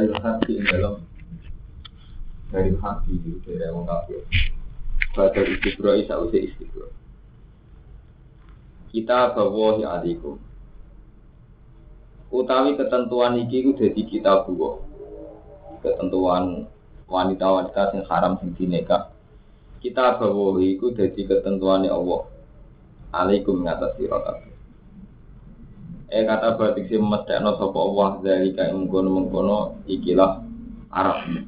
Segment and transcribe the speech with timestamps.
[0.00, 0.94] dari hati yang dalam
[2.48, 3.14] dari hati
[3.44, 4.24] dari orang kafir.
[5.12, 6.88] Badal istibro isa usia istibro.
[8.88, 10.40] Kita bawa ya adikum.
[12.32, 14.80] Utawi ketentuan iki ku dadi kita bawa.
[15.84, 16.64] Ketentuan
[17.04, 19.12] wanita-wanita sing haram sing dineka.
[19.84, 22.24] Kita bawa iku dadi ketentuannya Allah.
[23.12, 24.49] Alaikum ngatas sira.
[26.10, 30.42] Eh kata batik si mestekno sapa Allah dari kae mengkono-mengkono ikilah
[30.90, 31.46] Arab.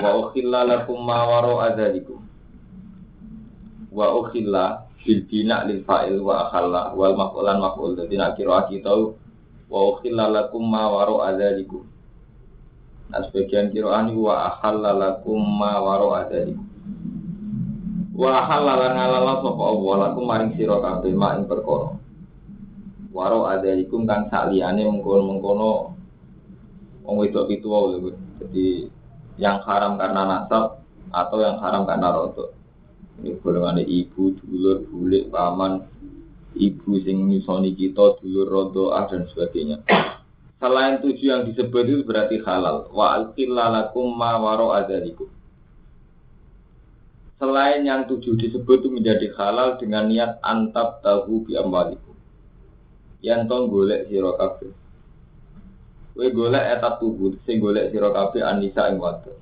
[0.00, 2.24] Wa ukhilla lakum ma wara adzalikum.
[3.92, 7.92] Wa ukhilla bil bina lil fa'il wa akhalla wal maf'ulan maf'ul.
[7.92, 8.96] Dadi nak kira kita
[9.68, 11.84] wa ukhilla lakum ma wara adzalikum.
[13.12, 16.64] Nah sebagian kiraan wa akhalla lakum ma wara adzalikum.
[18.16, 21.44] Wa halalan ngalala sapa Allah lakum maring sira kabeh mak ing.
[23.14, 25.94] Waro adalikum kang saliyane mengkono-mengkono
[27.06, 28.10] wong wedok itu lho.
[28.42, 28.90] Jadi
[29.38, 30.82] yang haram karena nasab
[31.14, 32.50] atau yang haram karena rodo.
[33.22, 35.86] Ini golongan ibu, dulur, bulik, paman,
[36.58, 39.86] ibu sing nyusoni kita, dulur rodo, ah dan sebagainya.
[40.60, 42.90] Selain tujuh yang disebut itu berarti halal.
[42.90, 45.30] Wa alqillalakum ma waro adalikum.
[47.38, 51.54] Selain yang tujuh disebut itu menjadi halal dengan niat antab tahu bi.
[53.24, 54.68] Yang tong golek sira kabeh.
[56.12, 59.40] Kowe golek etat tubuh, sing golek sira kabeh anisa ing wadon.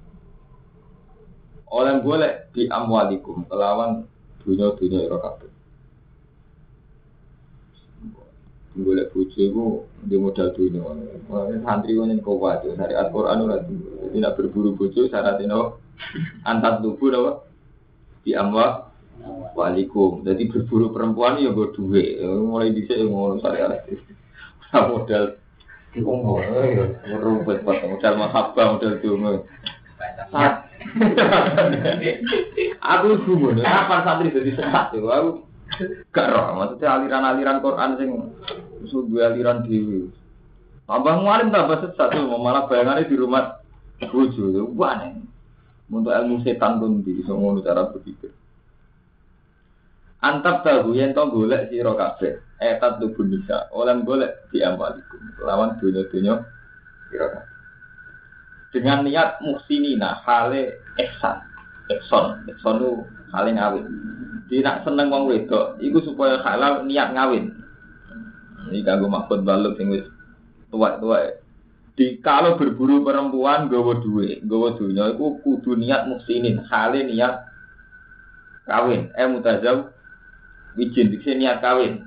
[1.67, 4.07] Oleh golek bi amwalikum kelawan
[4.47, 5.51] dunya-dunya ira kabeh.
[8.79, 9.11] Golek
[10.07, 10.81] di modal dunya.
[11.67, 13.57] Santri kok yen kok wae syariat Quran ora
[14.15, 15.75] tidak berburu bojo syaratnya
[16.47, 17.33] antar tubuh apa?
[18.23, 18.92] di amwa
[19.53, 20.25] walikum.
[20.25, 22.21] Jadi berburu perempuan ya gue duit.
[22.23, 23.85] Mulai bisa yang ngono syariat.
[24.73, 25.37] Nah, modal
[25.93, 26.41] Ngomong,
[27.45, 29.45] pas modal mahabbah, modal dungu.
[32.81, 35.05] Aku gumun, kapan santri jadi sesat ya?
[35.05, 35.45] Aku
[36.09, 38.11] gak roh, maksudnya aliran-aliran Quran sing
[38.89, 40.09] sudah aliran dewi.
[40.89, 43.61] Tambah ngalim tambah sesat tuh, malah bayangannya di rumah
[44.01, 44.97] bojo, wah.
[45.93, 48.33] Untuk ilmu setan pun di iso ngono cara berpikir.
[50.23, 52.39] Antap tahu yang tau golek sira kabeh.
[52.63, 55.19] Etat tubuh bisa oleh golek di amalikum.
[55.43, 56.39] Lawan dunia-dunia
[57.11, 57.45] kabeh.
[58.71, 61.43] Dengan niat muhsinina hale ihsan.
[61.91, 62.91] Ihsan, ihsan itu
[63.35, 63.87] hale ngawin.
[64.47, 67.51] Di nak seneng wong wedok, iku supaya halal niat ngawin.
[68.71, 70.07] Ini kanggo maksud baluk sing wis
[70.71, 71.43] tua-tua
[71.93, 77.45] di kalau berburu perempuan gawa duwe, gawa dunya iku kudu niat muksinin, hale niat
[78.65, 79.93] kawin, eh mutazam
[80.77, 82.07] wijin dikse niat kawin.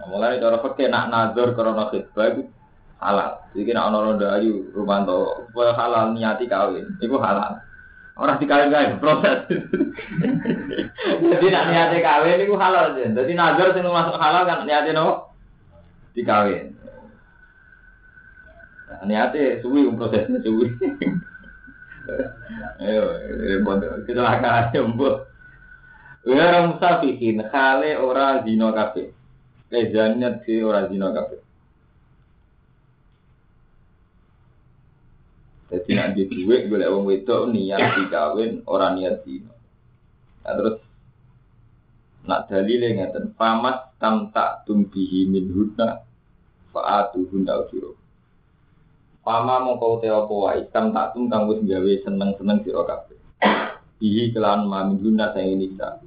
[0.00, 2.42] Nah, mulai cara fakir nak nazar karena khidbah itu
[3.00, 3.30] halal.
[3.52, 7.60] Jadi nak ono ronda ayu rumanto, halal niati kawin, itu halal.
[8.20, 9.48] Orang dikawin kawin proses.
[11.32, 13.04] Jadi nak niati kawin itu halal aja.
[13.08, 15.32] Jadi nazar sing masuk halal kan niati no
[16.12, 16.76] dikawin.
[18.90, 20.66] Nah, niatnya suwi prosesnya suwi.
[22.82, 23.06] Ayo,
[24.02, 25.29] kecelakaan jemput.
[26.20, 29.08] Wira musafihin khale ora zina kabeh.
[29.72, 31.40] Lezannya di ora zina kabeh.
[35.70, 39.54] Jadi nanti duit boleh wong wedok niat dikawin ora niat zina.
[40.42, 40.76] Nah, terus
[42.26, 46.02] nak dalile ngeten famas tam tak tumbihi min hudna
[46.74, 47.96] faatu hunda ujiro.
[49.22, 53.18] Pama mongko te apa wae tam tak tum kang wis gawe seneng-seneng sira kabeh.
[54.02, 56.02] Bihi kelan mamin guna sing nisa.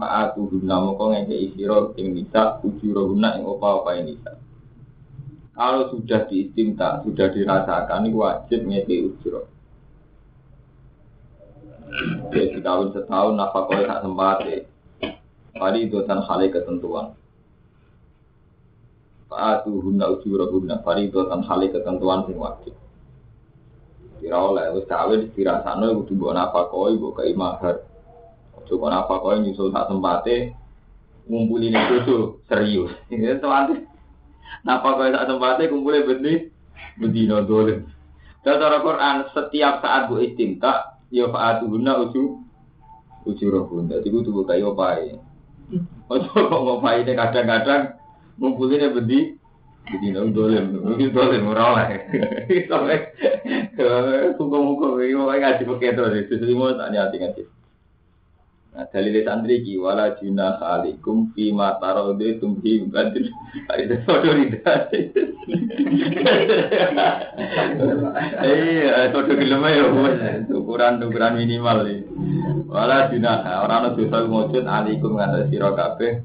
[0.00, 4.32] Faatu guna mongko ngeke sira ing nisa ujiro guna ing apa-apa nisa.
[5.52, 9.44] Kalau sudah diistimta, sudah dirasakan, ini wajib ngeke ujiro.
[12.32, 14.40] Ya dikawin setahun nafkah tak sempat
[15.50, 17.12] Pari itu tan hal ketentuan.
[19.28, 22.74] Fa'atu hunna ujura hunna faridatan hale ketentuan sing wajib.
[24.18, 27.89] Kira oleh wis kawin dirasakno kudu mbok nafakoi mbok kei mahar.
[28.70, 30.54] Aja kok nafakoi nyusul sak sempate
[31.26, 32.94] ngumpuli ning bojo serius.
[33.10, 33.82] Ini tuan
[34.62, 36.54] nafakoi sak sempate kumpule bendi
[36.94, 37.90] bedino dolen.
[38.46, 42.46] Dan cara Quran setiap saat bu istimta ya fa'atu hunna uju
[43.26, 43.98] ujura hunna.
[43.98, 45.18] Jadi kudu kei opae.
[46.06, 47.98] Ojo kok ngopai kadang-kadang
[48.38, 49.34] ngumpulin bendi
[49.90, 51.90] jadi nang dolen mungkin dolen ora oleh.
[52.70, 53.18] Sampai
[54.38, 57.42] muka-muka ini mau ngaji pakai itu itu semua tak nyati ngaji
[58.70, 63.26] Nah, dalil santri ki wala juna alaikum fi ma tarode tumhi badil.
[63.82, 64.86] Itu foto rida.
[68.46, 69.90] Eh, foto gelem ya
[70.54, 72.06] ukuran ukuran minimal iki.
[72.70, 76.22] Wala juna ora ana dosa mujud alaikum ngata sira kabeh.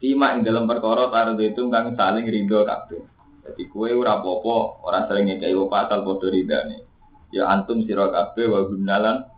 [0.00, 3.04] Tima ing dalam perkara tarode itu kang saling ridho kabeh.
[3.44, 4.56] Jadi kue ora apa-apa,
[4.88, 6.80] ora saling ngekei apa asal padha ridane.
[7.28, 9.28] Ya antum sira kabeh wa gunalan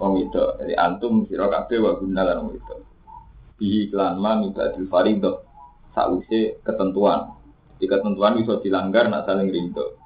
[0.00, 0.44] wong itu.
[0.64, 2.74] Jadi antum sira kabeh wa guna wong itu.
[3.60, 5.44] Bihi iklan ma mibadil farido
[5.92, 7.36] sause ketentuan.
[7.76, 10.00] Di ketentuan bisa dilanggar nak saling rindu.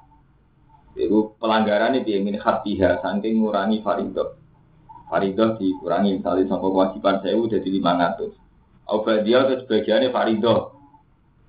[0.95, 4.35] Itu pelanggaran ini min hatiha saking ngurangi farido.
[5.07, 8.31] Farido dikurangi misalnya sampai kewajiban saya udah jadi 500.
[8.85, 10.75] Obat dia itu sebagiannya farido.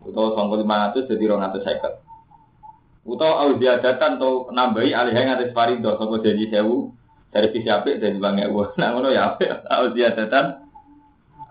[0.02, 3.06] Atau sampai 500 jadi 250.
[3.06, 6.95] Atau auziadatan atau nambahi alih yang atas farido sampai jadi sewu
[7.36, 10.64] dari sisi apik dari bangga gua nah ngono ya apik tahu dia datang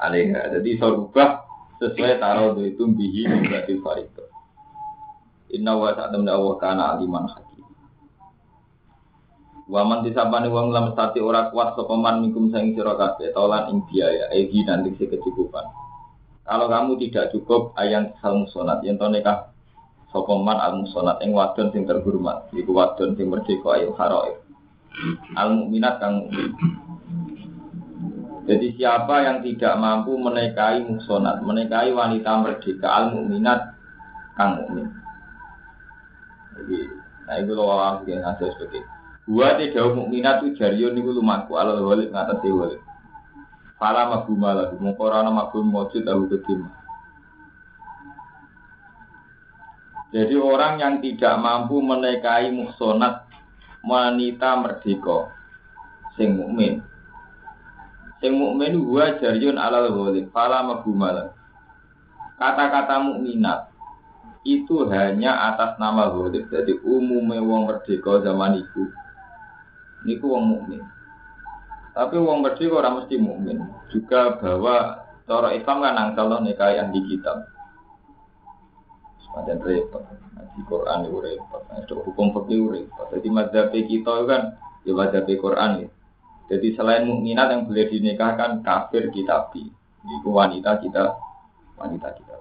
[0.01, 1.45] alaiha jadi sorubah
[1.77, 4.25] sesuai taruh itu bihi berarti farito
[5.55, 7.63] inna wa sa'adam Allah kana aliman hakim.
[9.65, 14.29] Waman disabani wong lam stati ora kuat sopaman mikum saing sira kabeh tolan ing biaya
[14.29, 15.65] egi nanti si kecukupan.
[16.45, 18.85] Kalau kamu tidak cukup ayang sal musonat.
[18.85, 19.49] Yen to nikah
[20.13, 24.44] sopaman al musonat ing wadon sing terhormat iku wadon sing merdeka ayo haroif
[25.36, 26.51] al mukminat kang mukmin.
[28.45, 33.74] Jadi siapa yang tidak mampu menikahi muksonat, menikahi wanita merdeka al mukminat
[34.38, 34.88] kang mukmin.
[36.56, 36.77] Jadi,
[37.27, 38.80] nah itu loh orang yang ngasih seperti
[39.25, 42.81] Gua tidak mukminat itu jarion itu lumaku alal walid ngatasi walid.
[43.81, 46.69] Fala maguma lahu, mengkorana magum mojud tahu kedim.
[50.13, 53.25] Jadi orang yang tidak mampu menikahi muksonat
[53.85, 55.29] wanita merdeka
[56.17, 56.81] sing mukmin.
[58.19, 61.31] Sing mukmin gua jariyun alal ghalib, fala magumala.
[62.35, 63.71] Kata-kata mukminat
[64.43, 66.49] itu hanya atas nama ghalib.
[66.49, 68.89] Jadi umumnya wong merdeka zaman itu
[70.05, 70.81] niku wong mukmin.
[71.93, 73.61] Tapi wong merdeka orang mesti mukmin.
[73.93, 77.45] Juga bahwa cara Islam kan angsal nikah yang di kitab.
[79.23, 80.25] Semacam repot
[80.55, 81.61] di Quran itu repot.
[81.67, 83.07] Nah, hukum fikih repot.
[83.11, 84.41] Jadi madzhab kita kan
[84.87, 85.87] ya madzhab Quran ya.
[86.45, 89.69] Jadi selain mukminat yang boleh dinikahkan kafir kitabi.
[90.05, 91.17] Itu wanita kita
[91.75, 92.35] wanita kita.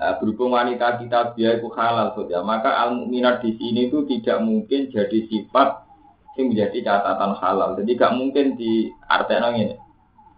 [0.00, 4.38] Nah, berhubung wanita kita dia itu halal ya, maka al mukminat di sini itu tidak
[4.40, 5.90] mungkin jadi sifat
[6.38, 7.76] yang menjadi catatan halal.
[7.76, 9.76] Jadi gak mungkin di artinya ini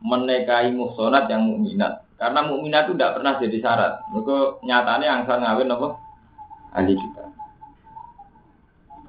[0.03, 2.03] menikahi muhsonat yang mukminat.
[2.23, 3.93] Karena mukminah itu tidak pernah jadi syarat.
[4.15, 5.89] Mereka nyatanya yang saya ngawin apa?
[6.79, 7.25] Ahli kita.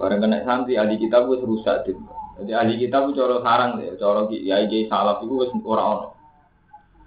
[0.02, 1.94] Barang kena santri ahli kita itu rusak deh.
[2.42, 6.08] Jadi ahli kita itu coro sarang deh, coro ya kiai salaf itu wis ora ono.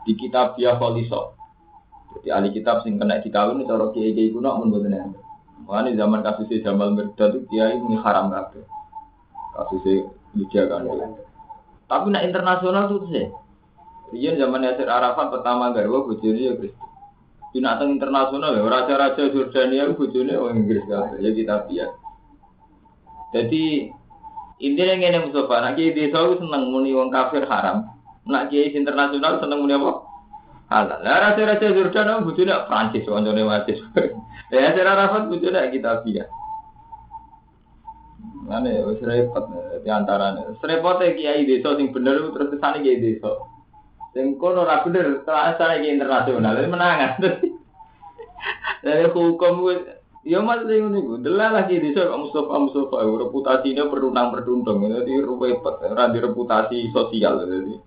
[0.06, 1.34] Di kitab dia kholiso.
[2.14, 5.10] Jadi ahli kitab sing kena dikawin coro kiai kiai kuno bener.
[5.66, 8.62] Makanya zaman kasusnya Jamal Mirdad itu kiai ini haram kabeh.
[9.58, 10.06] Kasusnya
[10.38, 11.18] dijaga kan.
[11.90, 13.26] Tapi nak internasional itu sih.
[14.14, 16.86] Iya zaman Yasir Arafat pertama garwa bojone ya Kristen.
[17.50, 21.90] Binatang internasional ya raja-raja Jordania bojone orang Inggris kabeh ya kita biar.
[23.34, 23.90] Jadi
[24.62, 27.90] intinya ngene Mustafa, nak kiai desa itu seneng muni wong kafir haram.
[28.30, 29.92] Nak kiai internasional seneng muni apa?
[30.70, 31.02] Halal.
[31.02, 33.78] Lah raja-raja Jordania bojone Prancis kancane wasis.
[34.54, 36.30] Ya Yasir Arafat bojone kita biar.
[38.46, 39.50] Mane wis repot
[39.82, 40.54] di antarane.
[40.62, 43.34] Repotnya kiai desa sing bener terus kesane kiai desa.
[44.16, 47.20] Sing kono ora bener, terasa iki internasional, menangan.
[48.84, 49.68] Dari hukum
[50.26, 55.78] Ya mas ini gue, delah lagi di sana Mustafa Mustafa, reputasinya berdundang berdundang, jadi repot,
[55.78, 57.78] randi reputasi sosial, jadi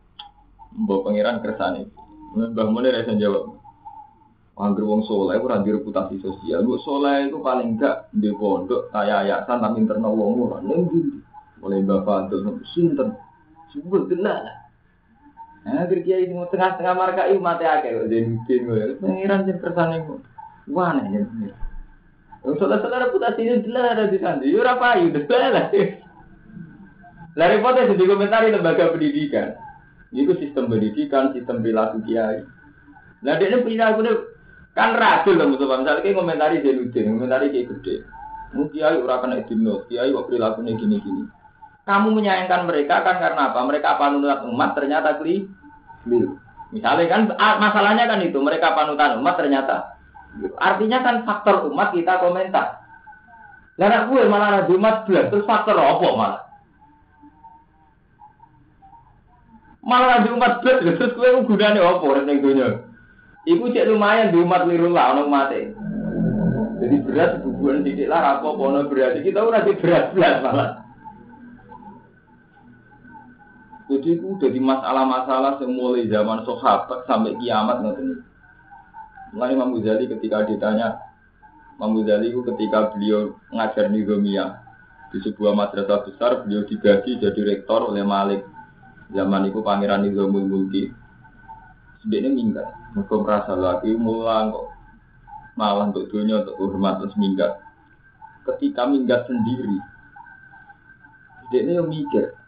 [0.72, 1.92] bawa pangeran kersane.
[2.40, 3.60] Mbah Munir rasa jawab,
[4.56, 9.28] Angger wong soleh itu randi reputasi sosial, bu soleh itu paling enggak di pondok kayak
[9.28, 11.20] yayasan tapi internal wong ora nenggi,
[11.60, 13.20] mulai bapak tuh sinten,
[13.76, 14.59] sebut delah
[15.70, 18.98] Nah, akhir kiai mau tengah-tengah marka iu mati akeh kok mungkin gue.
[18.98, 20.18] Pengiran sing kersane gue.
[20.74, 21.54] Wah nih ya.
[22.42, 24.42] Yang saudara reputasi itu jelas ada di sana.
[24.42, 25.66] Yo apa payu, jelas lah.
[27.38, 29.54] Lah repotnya di komentari lembaga pendidikan.
[30.10, 32.42] Itu sistem pendidikan, sistem perilaku kiai.
[33.22, 34.02] Nah dia ini perilaku
[34.74, 37.96] kan racun loh musuh misalnya kayak komentari Zainuddin, komentari kayak gede.
[38.58, 41.30] Mungkin kiai ora kena dino, kiai kok perilakunya gini-gini.
[41.86, 43.60] Kamu menyayangkan mereka kan karena apa?
[43.66, 45.59] Mereka panutan umat ternyata keliru.
[46.70, 47.22] Misalnya kan
[47.62, 49.98] masalahnya kan itu mereka panutan umat ternyata
[50.62, 52.86] artinya kan faktor umat kita komentar.
[53.80, 56.42] Lah gue malah ada umat belas terus faktor apa malah?
[59.80, 62.86] Malah di umat belas terus kowe gunane apa ning donya?
[63.48, 65.74] Iku cek lumayan di umat liru lah ono mate.
[66.80, 70.70] Jadi beras bubuhan titik lah apa ono beras kita ora di beras belas malah.
[73.90, 78.22] Jadi itu jadi masalah-masalah yang mulai zaman sahabat sampai kiamat nanti.
[79.34, 81.02] Mulai Imam Ghazali ketika ditanya,
[81.82, 84.62] Imam Ghazali itu ketika beliau ngajar nizamiyah
[85.10, 88.46] di sebuah madrasah besar, beliau digaji jadi rektor oleh Malik.
[89.10, 90.94] Zaman itu pangeran Nizamul Mulki.
[92.06, 94.70] Sebenarnya minggat, mereka merasa lagi mulang kok
[95.60, 97.60] malah untuk dunia untuk hormat terus minggat.
[98.48, 99.76] Ketika minggat sendiri,
[101.52, 102.39] dia ini mikir,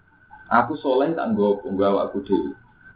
[0.52, 2.52] aku soleh tak nggak penggawa aku dewi.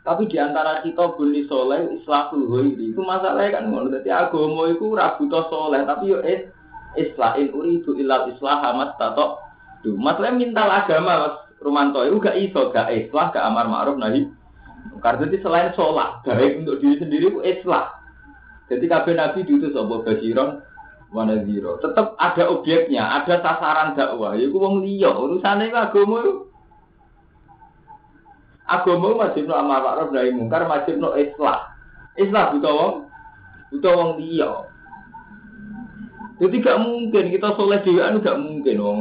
[0.06, 2.94] Tapi di antara kita bunyi soleh, islahul ghairi.
[2.94, 3.90] Itu masalahnya kan ngono.
[3.90, 6.46] Jadi agama itu ragu to soleh, tapi yo is
[6.94, 9.42] islahin uridu ilal islah mas tato.
[9.82, 11.36] Tuh, masalahnya minta agama mas
[11.66, 14.30] Rumanto itu gak iso, gak islah, gak amar ma'ruf nahi.
[15.02, 17.90] Karena itu selain sholat, baik untuk diri sendiri itu islah.
[18.70, 20.62] Jadi kabeh nabi diutus apa basiron
[21.10, 21.82] mana zero.
[21.82, 24.38] Tetap ada objeknya, ada sasaran dakwah.
[24.38, 26.34] Iku wong liya, urusane agama itu.
[28.66, 31.70] Agama wajib no amar ma'ruf nahi mungkar, wajib no islah.
[32.18, 32.94] Islah buta wong,
[33.70, 34.52] buta wong liya.
[36.36, 39.00] Jadi gak mungkin kita soleh dewan gak mungkin wong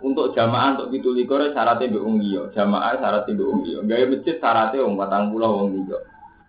[0.00, 2.20] untuk jamaah untuk itu likur syaratnya be wong
[2.52, 3.78] jamaah syaratnya be wong liya.
[3.88, 5.98] Gaya masjid syaratnya wong patang pulau wong liya.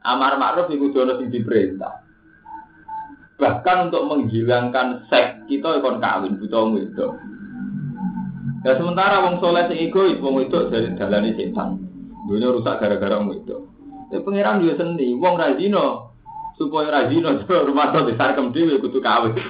[0.04, 2.04] Amar makruf iku dono sing diperintah.
[3.38, 7.08] Bahkan untuk menghilangkan seks kita ikon kawin buta wong itu
[8.62, 11.82] ya sementara wong soleh sing egois wong itu dari dalane setan
[12.32, 13.68] dunia rusak gara-gara itu
[14.16, 16.16] ya pangeran juga seni wong razino
[16.56, 19.36] supaya razino rumah tuh besar kemdiwi kudu kawin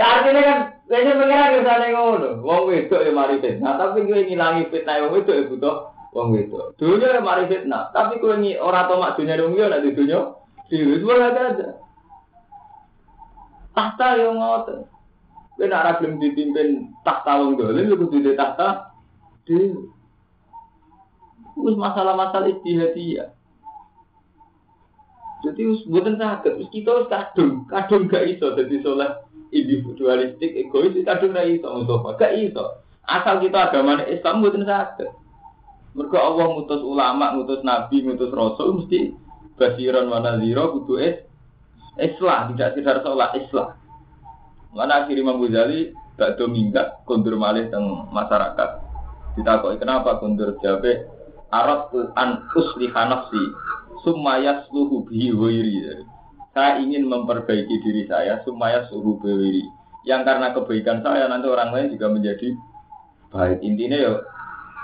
[0.00, 0.58] artinya kan
[0.90, 2.28] Lha pengiran kesane ngono.
[2.42, 5.76] Wong wedok ya mari fitnah, tapi kowe ngilangi fitnah wong wedok ya butuh
[6.10, 6.74] wong wedok.
[6.82, 10.34] Dunia ya mari fitnah, tapi kowe ngi ora tau mak dunia wong yo dunia
[10.66, 11.78] dhewe ora ada.
[13.70, 14.78] Tahta yo ngoten.
[15.54, 18.89] Kowe nek ora dipimpin tahta wong dolim yo kudu di tahta
[21.60, 23.34] Wis masalah-masalah istihadiyah.
[25.40, 29.08] Jadi buatan sakit, kita harus kadung, kadung gak iso jadi soleh
[29.56, 32.84] individualistik, egois, itu kadung ra iso Mustafa, gak iso.
[33.08, 35.08] Asal kita agama Islam mboten saged.
[35.96, 39.16] Mergo Allah mutus ulama, mutus nabi, mutus rasul mesti
[39.56, 41.24] basiran wa nadhira kudu es
[41.96, 43.80] islah, tidak sekedar sholat islah.
[44.76, 48.89] Mana akhir Imam Ghazali gak do minggat kondur malih teng masyarakat.
[49.38, 51.06] Ditakoki kenapa kondur jabe
[51.50, 53.42] Arab an usliha nafsi
[54.02, 56.06] summa yasluhu bihi ghairi
[56.50, 59.70] saya ingin memperbaiki diri saya supaya suhu bewiri.
[60.02, 62.58] Yang karena kebaikan saya nanti orang lain juga menjadi
[63.30, 63.62] baik.
[63.62, 64.12] Intinya ya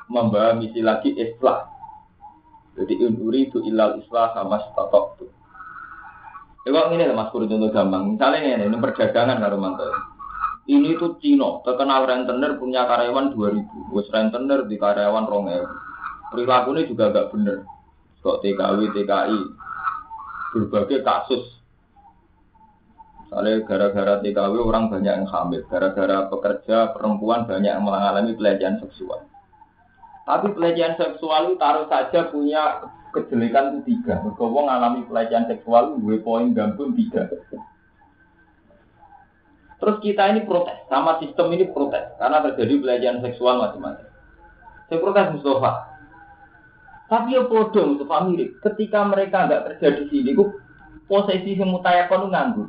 [0.06, 1.66] membawa misi lagi islah.
[2.78, 5.30] Jadi unuri itu ilal islah sama statok tuh.
[6.62, 8.14] Ya kok ini mas Pur contoh gampang.
[8.14, 9.90] Misalnya ini, ini perdagangan karo mantel.
[10.66, 13.90] Ini tuh Cino, terkenal rentenir punya karyawan 2000.
[13.90, 15.62] Bos rentenir di karyawan rongel.
[16.34, 17.62] Perilakunya juga gak bener.
[18.18, 19.40] Kok TKW, TKI,
[20.50, 21.56] berbagai kasus
[23.26, 29.26] Soalnya gara-gara TKW orang banyak yang hamil, gara-gara pekerja perempuan banyak yang mengalami pelecehan seksual.
[30.22, 34.22] Tapi pelecehan seksual itu taruh saja punya kejelekan itu tiga.
[34.22, 37.26] Berkobong mengalami pelecehan seksual, gue poin gambung tiga.
[39.76, 44.08] Terus kita ini protes, sama sistem ini protes, karena terjadi pelecehan seksual macam-macam.
[44.88, 45.72] Saya protes Mustafa.
[47.06, 48.56] Tapi ya bodoh Mustafa mirip.
[48.64, 50.32] Ketika mereka nggak kerja di sini,
[51.06, 52.68] posisi semutayakon nganggur.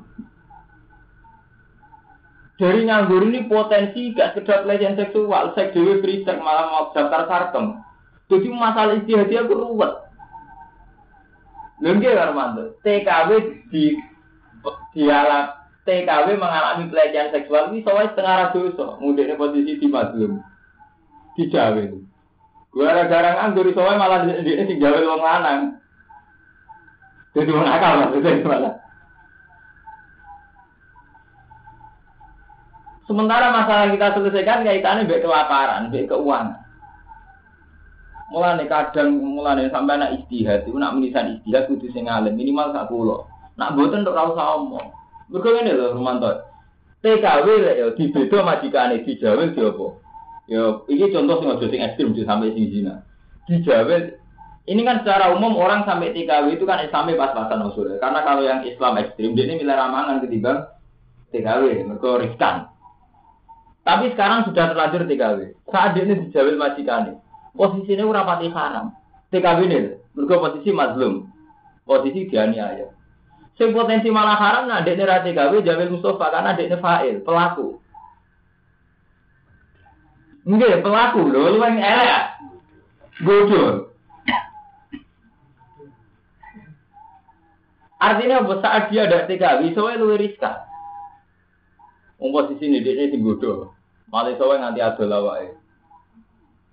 [2.58, 7.86] Dari nganggur ini potensi gak sekedar pelecehan seksual, seks dewi free malah mau daftar sarkem.
[8.34, 9.94] Jadi masalah istihadi aku ruwet.
[11.78, 13.94] Lengge Armando, TKW di
[14.98, 15.57] dialak
[15.88, 20.44] TKW mengalami pelecehan seksual ini soalnya setengah dosa, mudahnya posisi di mazlum,
[21.40, 21.88] di Jawa.
[22.76, 25.62] Gue gara-gara nganggur soalnya malah di sini sing Jawa wong lanang.
[27.32, 28.74] Jadi wong akal maksudnya malah.
[33.08, 36.60] Sementara masalah kita selesaikan kaitannya baik kelaparan, baik keuangan.
[38.28, 42.92] Mulane kadang mulane sampai anak istihad itu nak menisan istihad kudu sing alim minimal sak.
[43.56, 44.88] Nak boten untuk ora usah omong.
[45.28, 46.30] Mergo ngene lho Rumanto.
[47.04, 49.88] TKW lek ya dibeda majikane dijawel di apa?
[50.48, 53.06] Ya iki contoh sing aja sing ekstrem sampai sing zina.
[53.46, 54.18] Dijawel
[54.68, 57.96] ini kan secara umum orang sampai TKW itu kan Islamnya pas-pasan usul.
[58.04, 60.68] Karena kalau yang Islam ekstrim dia ini milih ramangan ketimbang
[61.32, 62.56] TKW, mereka riskan.
[63.88, 65.40] Tapi sekarang sudah terlanjur TKW.
[65.72, 67.16] Saat ini dijawil majikan
[67.56, 68.92] posisinya ora pati haram.
[69.32, 69.80] TKW ini,
[70.16, 71.28] mergo posisi mazlum.
[71.88, 72.97] Posisi dianiaya.
[73.58, 77.82] Sing potensi malah haram nah dekne ra TKW Jamil Mustafa karena dekne fa'il, pelaku.
[80.46, 82.24] Nggih, pelaku lho, yang elek.
[83.26, 83.92] Bodoh.
[87.98, 88.54] Artinya apa?
[88.62, 90.64] Saat dia ada TKW, soalnya lu riskan.
[92.22, 93.74] Wong posisi ini dia sing bodoh.
[94.10, 95.54] Malah soalnya nganti ada lawake.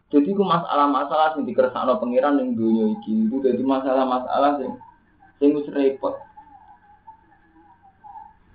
[0.09, 4.73] Jadi ku masalah-masalah sing dikersakno pangeran ning dunia iki itu jadi masalah-masalah sing
[5.43, 6.15] sing wis repot.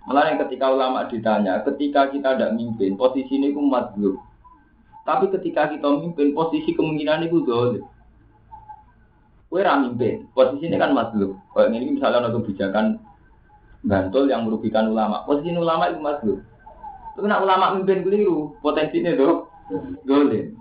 [0.07, 4.15] Malah yang ketika ulama ditanya, ketika kita tidak mimpin, posisi ini ku madlub.
[5.03, 7.83] Tapi ketika kita mimpin, posisi kemungkinan itu dolim.
[9.49, 11.35] Kue mimpin, posisi ini kan madlub.
[11.51, 13.01] Kalau ini misalnya ada kebijakan
[13.81, 16.39] bantul yang merugikan ulama, posisi ulama itu madlub.
[17.19, 19.49] Nak ulama mimpin keliru, potensinya tuh
[20.07, 20.55] dolim.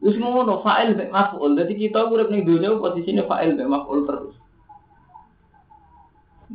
[0.00, 1.56] Wis ngono fa'il mek maf'ul.
[1.56, 4.36] Dadi kita urip ning dunya posisine fa'il mek maf'ul terus.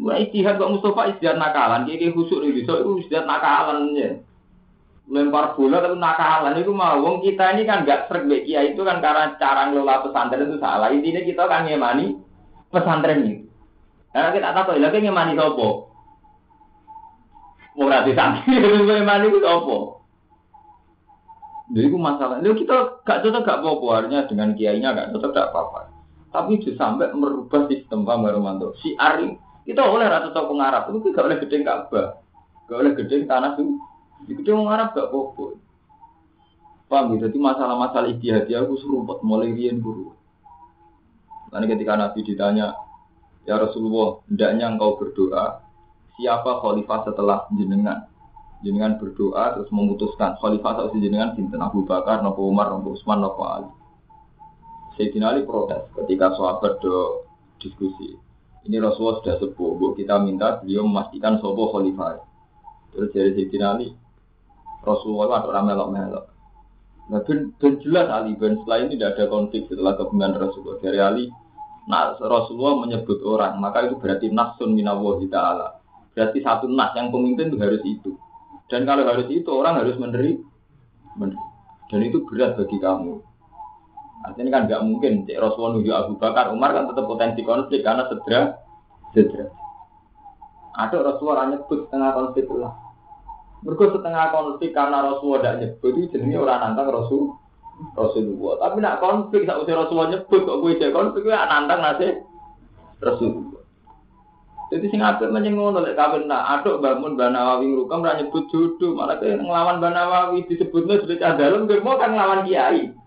[0.01, 4.17] Mulai istihad kok Mustafa istihad nakalan, kayak khusuk nih so itu istihad nakalan ya.
[5.05, 8.97] Lempar bola tapi nakalan itu mau wong kita ini kan gak srek kiai itu kan
[8.97, 10.89] karena cara ngelola pesantren itu salah.
[10.89, 12.17] Intinya kita kan ngemani
[12.73, 13.45] pesantren itu.
[14.09, 15.69] Karena kita tahu lagi ngemani sopo.
[17.77, 19.77] Mau gratis santri, ngemani itu sopo.
[21.71, 22.41] Jadi itu masalah.
[22.41, 25.79] Lalu kita gak cocok gak apa-apa, dengan kiainya gak cocok gak apa-apa.
[26.33, 28.73] Tapi itu sampai merubah sistem Pak Maromanto.
[28.79, 32.19] Si Ari kita oleh rata toko Arab itu gak oleh gedeng Ka'bah,
[32.67, 33.79] gak oleh gedeng tanah itu.
[34.27, 35.55] Di gedeng Arab gak apa-apa.
[36.91, 37.31] Paham ya?
[37.31, 40.11] Jadi masalah-masalah istihadi aku seruput mulai rian guru.
[41.55, 42.75] Nanti ketika Nabi ditanya,
[43.47, 45.63] Ya Rasulullah, hendaknya engkau berdoa,
[46.19, 48.11] siapa khalifah setelah jenengan?
[48.61, 53.41] Jenengan berdoa terus memutuskan khalifah atau jenengan sinten Abu Bakar, Nabi Umar, Nabi Utsman, Nabi
[53.41, 53.71] Ali.
[54.99, 57.25] Sayyidina Ali protes ketika sahabat do
[57.57, 58.19] diskusi.
[58.61, 62.21] Ini Rasulullah sudah sepuh, bu kita minta beliau memastikan sobo khalifah.
[62.93, 63.89] Terus dari Sayyidina Ali,
[64.85, 66.25] Rasulullah ada orang melok-melok.
[67.09, 70.77] Nah, ben, ben jelas Ali, ben setelah ini tidak ada konflik setelah kepemimpinan Rasulullah.
[70.77, 71.25] Dari Ali,
[71.89, 75.81] nah Rasulullah menyebut orang, maka itu berarti nasun minawahi ta'ala.
[76.13, 78.13] Berarti satu nas yang pemimpin itu harus itu.
[78.69, 80.37] Dan kalau harus itu, orang harus meneri.
[81.89, 83.30] Dan itu berat bagi kamu.
[84.21, 88.05] Artinya kan nggak mungkin cek Rasulullah nunggu Abu Bakar, Umar kan tetap potensi konflik karena
[88.05, 88.53] sedera,
[89.17, 89.49] sedera.
[90.77, 92.73] Ada Rasulullah nyebut setengah konflik lah.
[93.61, 97.23] Mereka setengah konflik karena Rasulullah tidak nyebut itu jenisnya orang nantang Rasul
[97.97, 98.53] Rasulullah.
[98.61, 102.07] Tapi nak konflik saat usia Rasulullah nyebut kok gue jadi konflik ya nantang nasi
[103.01, 103.61] Rasulullah.
[104.71, 108.95] Jadi sing apik menyang ngono lek kawin nak aduk bangun Banawawi ngrukam ra nyebut jodoh
[108.95, 113.00] malah ke nglawan Banawawi disebutnya sudah dalem mau kan nglawan kiai.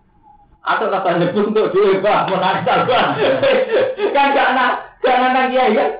[0.65, 2.89] Atau rasa nyebut untuk dhewe Pak, menakal
[4.09, 5.91] Kan gak nak, gak nantang kiai kan.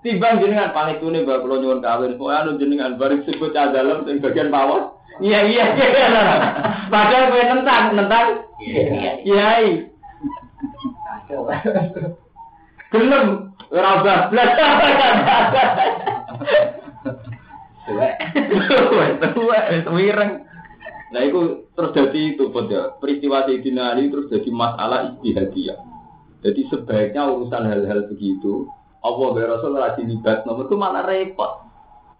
[0.00, 4.06] Timbang jenengan paling tune mbak kula nyuwun kawin, pokoke anu jenengan bareng sebut cah dalem
[4.06, 4.94] sing bagian pawon.
[5.18, 5.64] Iya iya.
[6.92, 8.26] Padahal kowe nentang, nentang.
[9.26, 9.90] Kiai.
[12.94, 13.26] Gelem
[13.74, 14.50] ora bablas.
[17.86, 18.14] Tuwek.
[19.34, 20.30] Tuwek, tuwek,
[21.14, 25.78] Nah itu terus jadi itu pada peristiwa Sayyidina Ali terus jadi masalah istihadiyah.
[26.42, 28.66] Jadi sebaiknya urusan hal-hal begitu
[29.06, 31.62] Allah dan Rasul lagi libat nomor itu mana repot.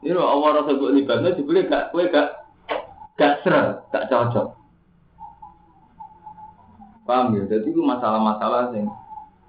[0.06, 2.46] Ini loh Allah Rasul buat libatnya dibeli gak kue gak
[3.18, 4.54] gak ser, gak cocok.
[7.06, 7.42] Paham ya?
[7.46, 8.86] Jadi itu masalah-masalah sing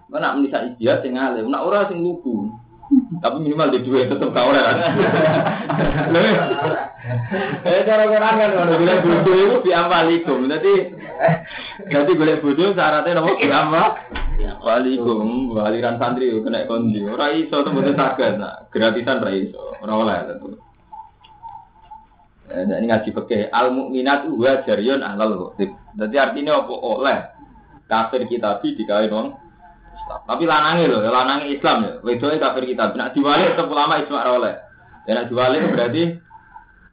[0.07, 2.49] mana menisa istihad sing alim, nak ora sing lugu.
[3.07, 4.75] Tapi minimal di dua tetap kau lah.
[7.63, 10.39] Eh cara orang kan kalau boleh bodoh itu biampalikum.
[10.51, 10.73] Jadi
[11.87, 13.83] jadi boleh bodoh syaratnya nopo biampa.
[14.59, 16.99] Walikum, waliran santri kena kondi.
[17.07, 18.43] Orang iso tuh betul sakit.
[18.75, 19.79] Gratisan ora iso.
[19.79, 20.47] Ora oleh tentu.
[22.47, 25.51] Eh, ini ngaji pakai al mukminat wa jaryon alal
[25.95, 27.19] Jadi artinya apa oleh
[27.87, 29.27] kafir kita di dikawin wong
[30.07, 30.23] Islam.
[30.23, 31.93] Tapi lanangi loh, lanangi Islam ya.
[31.99, 32.95] Wedoe kafir kita.
[32.95, 34.55] Nak diwalik tetap ulama ijma oleh.
[35.03, 36.03] Ya nak diwalik berarti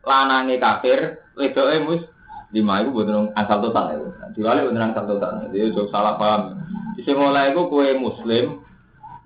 [0.02, 0.98] lanangi kafir,
[1.38, 2.02] wedoe mus
[2.50, 4.06] lima itu betul asal total itu.
[4.42, 5.30] Diwalik betul asal total.
[5.46, 6.58] Jadi itu salah paham.
[6.98, 8.44] Di mulai itu kue Muslim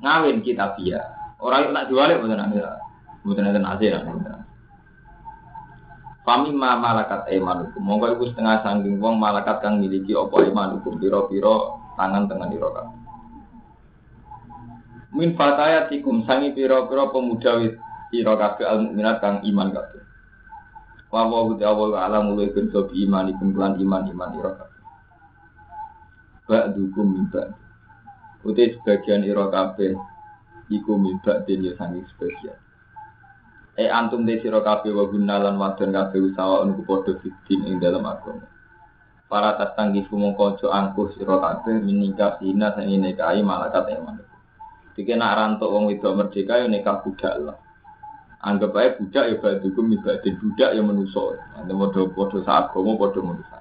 [0.04, 1.00] ngawin kita via.
[1.40, 2.60] Orang itu nak diwalik betul nanti.
[3.24, 3.96] Betul nanti nasir.
[6.28, 7.80] Fami ma malakat imanukum.
[7.80, 13.07] Monggo iku setengah sangking wong malakat kang miliki apa imanukum pira-pira tangan tengah dirokat
[15.12, 17.56] min fatayatikum sangi pira-pira pemuda
[18.12, 20.02] pira kabeh al mukminat kang iman kabeh.
[21.08, 24.78] Wa wa wa wa alam mulai ben iman ikum lan iman iman ira kabeh.
[26.48, 27.52] ba'dukum min ba'd.
[28.40, 29.92] Uti sebagian ira kabeh
[30.72, 32.56] iku min ba'din ya sangi sebagian.
[33.78, 38.02] E antum de sira kabeh wa gunalan wadon kabeh usaha niku padha fitin ing dalam
[38.08, 38.48] agama.
[39.28, 44.27] Para mongko aja angkuh sira kabeh minika sina sing nikahi malakat eman.
[44.98, 47.54] Dike nak rantuk wong wedok merdeka ya nikah budak lah.
[48.42, 51.38] Anggap aja budak ya badukum ibadin budak ya menuso.
[51.54, 53.54] Nanti podo-podo saat gomo podo menuso.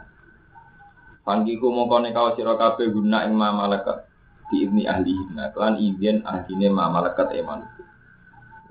[1.21, 4.09] Panggiku mongko nikah sira kabeh guna ing malakat
[4.49, 7.69] di ibni ahli nah kelan izin ahline malakat eman.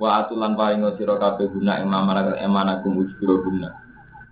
[0.02, 3.78] Wa atulan paring sira kabeh guna ing malakat emanakum ujbiro guna.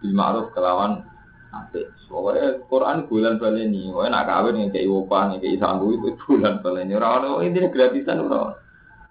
[0.03, 1.07] Bil ma'ruf kelawan
[1.55, 1.87] apik.
[2.11, 6.99] Soale Quran bulan baleni, wae nak kawin ngekeki opah, ngekeki sanggu itu bulan baleni.
[6.99, 8.55] Ora ono intine gratisan ora.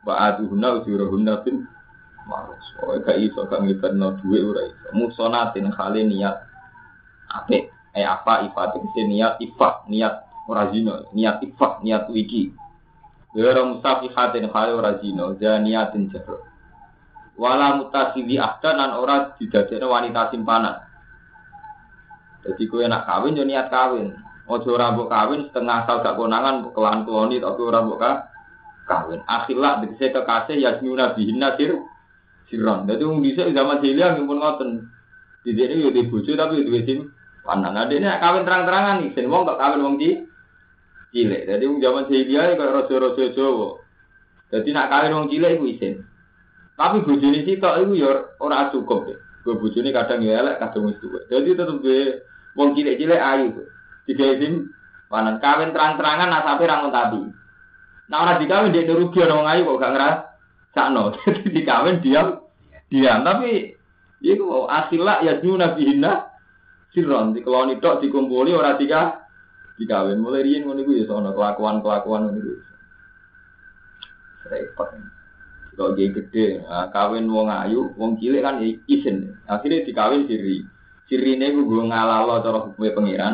[0.03, 1.63] Wa atuhuna ujurahunna bil
[2.27, 2.59] ma'ruf.
[2.75, 4.87] Soale gak iso gak ngibadno dhuwit ora iso.
[4.91, 6.35] Musonatin khali niat
[7.33, 12.53] apik eh apa ifat itu niat ifat niat orazino niat ifat niat wiki
[13.33, 16.45] Wira mustafihatin khali orazino niatin jahro
[17.33, 20.85] wala mutasibi ahdan dan ora didadekno wanita simpanan
[22.43, 24.13] jadi kue nak kawin yo niat kawin
[24.47, 28.03] ojo ora kawin setengah asal gak konangan kelan keloni tapi ora mbok
[28.83, 31.79] kawin akhirlah dikese kekasih yasmuna bihinna sir
[32.51, 34.69] siron dadi wong bisa zaman jahiliyah pun ngoten
[35.43, 36.99] di sini yo di bojo tapi yo duwe sim
[37.43, 41.43] Panan ada ini kawin terang-terangan nih, sen wong gak kawin wong cilik.
[41.43, 43.69] Jadi wong zaman jahiliyah kok raja-raja Jawa.
[44.47, 45.93] Jadi nak kawin wong cilik iku isin.
[46.79, 49.11] Tapi bojone kok iku ya ora cukup.
[49.43, 51.19] Gue bojone kadang ya elek, kadang tuwa.
[51.27, 52.23] Jadi tetep gue
[52.57, 53.49] wong cilik-cilik ayu.
[54.09, 54.73] Tiga isin
[55.07, 57.21] panan kawin terang-terangan nasabe ra tapi.
[58.09, 60.17] Nah ora dikawin dia rugi orang ayu kok gak ngeras
[60.75, 61.03] sakno.
[61.55, 62.43] Dikawin diam
[62.91, 63.73] diam tapi
[64.23, 66.33] itu asilak ya nabi bihina
[66.93, 69.25] Siron dikeloni tok dikumpuli ora tiga
[69.81, 72.53] dikawin mulai riyen ngono iku ya sono kelakuan-kelakuan ngono iku.
[74.43, 74.89] Repot.
[75.73, 79.33] Kalau gede, nah, kawin wong ayu, wong cilik kan izin.
[79.49, 80.61] Akhirnya dikawin siri.
[81.13, 83.33] Siri ini gue ngalalo cara hukumnya pengiran.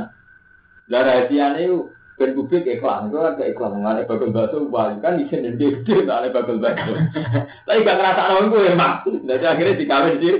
[0.92, 1.80] Lah rahasia ini
[2.20, 6.04] ben publik ikhlas, itu kan ikhlas mengenai bagel bakso, wah kan izin dan dia gede,
[6.04, 6.92] mengenai bagel bakso.
[7.72, 8.94] Tapi gak ngerasa orang gue emang.
[9.24, 10.40] Jadi akhirnya dikawin siri.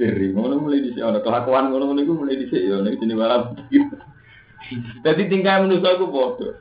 [0.00, 3.14] Siri, ngono mulai di sini, kelakuan ngono ngono itu mulai di sini, ya, ini sini
[3.20, 3.52] malam.
[5.04, 6.56] Jadi tingkah manusia itu bodoh.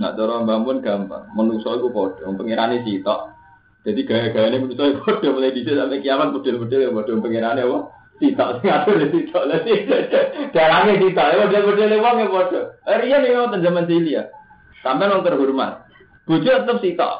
[0.00, 3.28] Nak cara bangun gampang, manusia itu bodoh, pengirane sitok.
[3.84, 8.00] Jadi gaya-gayanya manusia itu bodoh mulai di sini sampai kiamat bodoh-bodoh ya bodoh pengirane apa?
[8.20, 9.88] Sitok, ngatur di sitok lah sih.
[10.52, 12.64] Darahnya sitok, ya bodoh-bodoh lewang ya bodoh.
[12.84, 14.22] Rian nih mau zaman ya.
[14.84, 15.88] Sampai nong terhormat.
[16.28, 17.14] Bodoh tetap sitok.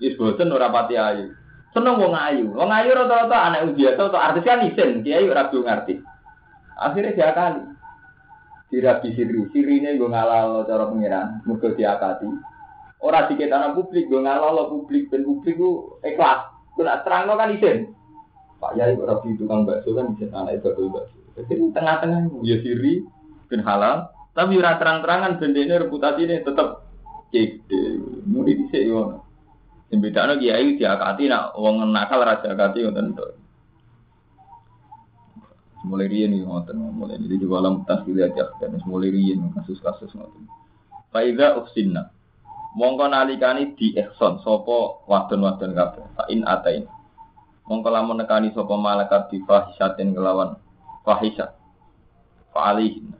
[0.00, 1.36] Is bosen ora pati ayu.
[1.70, 2.50] Seneng wong ayu.
[2.50, 5.94] Wong ayu rata-rata anak biasa atau artis kan isen, dia ayu rabi ngerti.
[6.80, 7.62] Akhirnya dia kali.
[8.70, 12.30] Dirabi siri, sirine gue ngalal cara pengiran, mergo diakati.
[13.02, 16.46] Orang dikit anak publik, gue ngalal publik, dan publik gue ikhlas.
[16.78, 17.90] Gue nak terang kan isen.
[18.60, 21.16] Pak Yai rabi tukang bakso kan isen anak itu bakso.
[21.40, 23.00] Jadi tengah-tengah ya siri,
[23.48, 24.12] ben halal.
[24.36, 26.84] Tapi ora terang-terangan bendene reputasi ini tetap
[27.32, 27.66] cek.
[28.28, 29.24] Mudi dhisik yo.
[29.88, 33.26] Sing bedakno kiai diakati nak wong nakal ra diakati ngoten to.
[35.80, 40.44] Mulai riyen iki ngoten, mulai ini juga alam tasbih aja dan mulai riyen kasus-kasus ngoten.
[41.08, 42.12] Faida ufsinna.
[42.76, 46.04] Mongko nalikani di ihsan sapa wadon-wadon kabeh.
[46.14, 46.44] Fa in.
[47.70, 50.58] Mongko lamun nekani sapa malaikat di fahisatin kelawan
[51.06, 51.54] fahisat.
[52.50, 53.14] Fa alihin.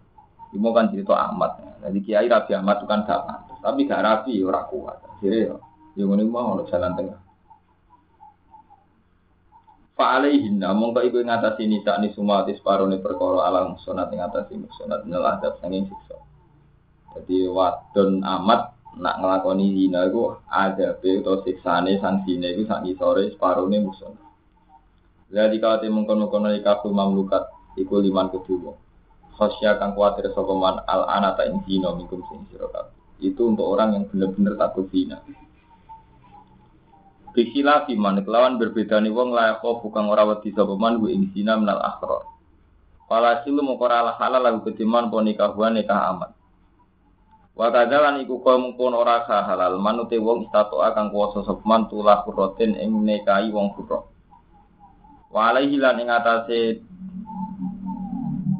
[0.50, 1.62] Ibu kan cerita amat.
[1.86, 3.22] Jadi kiai rabi amat itu kan gak
[3.62, 4.98] Tapi gak rabi ya ora kuat.
[5.22, 5.46] Jadi
[5.98, 7.18] Ya ngene mau ono jalan tengah.
[9.98, 15.04] Fa alaihinna mongko iku ngatasi nisa ni sumati separone perkara alam sunat ing ngatasi sunat
[15.04, 16.16] nel adab sanging siksa.
[17.12, 23.34] Jadi wadon amat nak ngelakoni zina iku ada be utawa siksane sanksine iku sak ngisore
[23.34, 24.29] separone musuh.
[25.30, 27.46] Jadi kalau temu kono-kono ikaku mamlukat
[27.78, 28.74] iku liman kedua.
[29.38, 32.44] Khosya kang kuatir sokoman al anata ing zina mingkum sing
[33.22, 35.22] Itu untuk orang yang benar-benar takut zina.
[37.30, 41.30] Bikila fiman kelawan berbeda nih wong layak kok bukan ora wedi sapa man gue ing
[41.30, 42.26] zina minal akhro.
[43.06, 46.34] Pala silu mau lah halal lagu ketiman pon nikahuan nikah amat.
[47.54, 52.26] Wa kadalan iku kau mungkon ora halal manute wong istato akan kuasa sapa man tulah
[52.26, 54.09] kuroten ing nikahi wong kuro.
[55.30, 56.82] Wa alaihi lan ing atase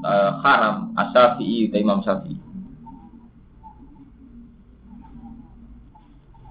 [0.07, 2.39] uh, haram asyafi'i Imam Syafi'i.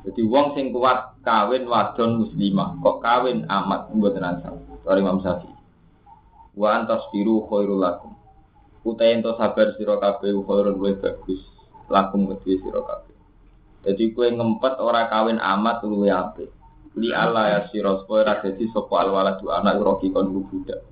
[0.09, 4.59] Jadi wong sing kuat kawin wadon muslimah, kok kawin amat mboten asal.
[4.83, 5.55] Sorry Imam Syafi'i.
[6.59, 8.11] Wa antas biru khairul lakum.
[8.83, 11.41] Utai ento sabar sira kabeh khairun wa bagus.
[11.89, 13.15] lakum kedue sira kabeh.
[13.87, 16.58] Dadi kowe ngempet ora kawin amat luwe apik.
[16.99, 20.83] Li Allah ya sira supaya ora dadi sapa alwaladu anak roki kon budak.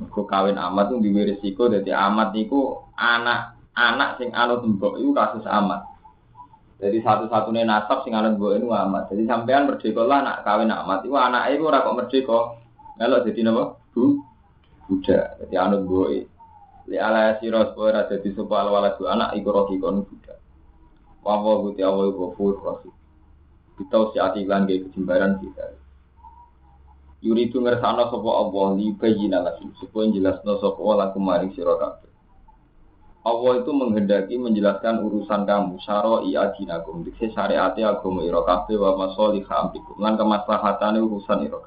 [0.00, 5.12] Mergo kawin amat ku duwe resiko dadi amat iku anak anak sing anut mbok iku
[5.12, 5.84] kasus amat.
[6.80, 9.12] Jadi satu-satunya nasab sing anut mbok itu amat.
[9.12, 12.38] Jadi sampean merdeka lah nak kawin amat iku anake iku ora kok merdeka.
[12.96, 13.64] Melok dadi napa?
[13.92, 14.24] Bu
[14.88, 15.36] budak.
[15.36, 16.08] Dadi anut mbok
[16.88, 20.40] Li ala sira supaya dadi sapa anak iku roki kon budak.
[21.20, 22.95] Wa wa awal ghafur rahim.
[23.76, 25.76] Kita si ati lan ge kejimbaran kita.
[27.20, 32.06] Yuri itu ngersana sapa Allah li bayyina lakum supaya jelasno sapa lakum maring sira kabeh.
[33.26, 39.42] Allah itu menghendaki menjelaskan urusan kamu syara'i adinakum dikse syariate agama ira kabeh wa masalih
[39.42, 41.66] amrikum lan kemaslahatane urusan ira.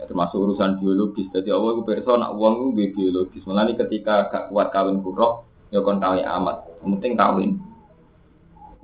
[0.00, 1.28] Ya, termasuk urusan biologis.
[1.28, 3.44] Jadi Allah itu perso nak uang itu biologis.
[3.44, 6.66] Melani ketika gak kuat kawin buruk, ya kon kawin amat.
[6.80, 7.60] Penting kawin.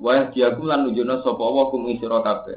[0.01, 2.57] Wah diaku lan nunjukno sapa Allah kum isira kabeh.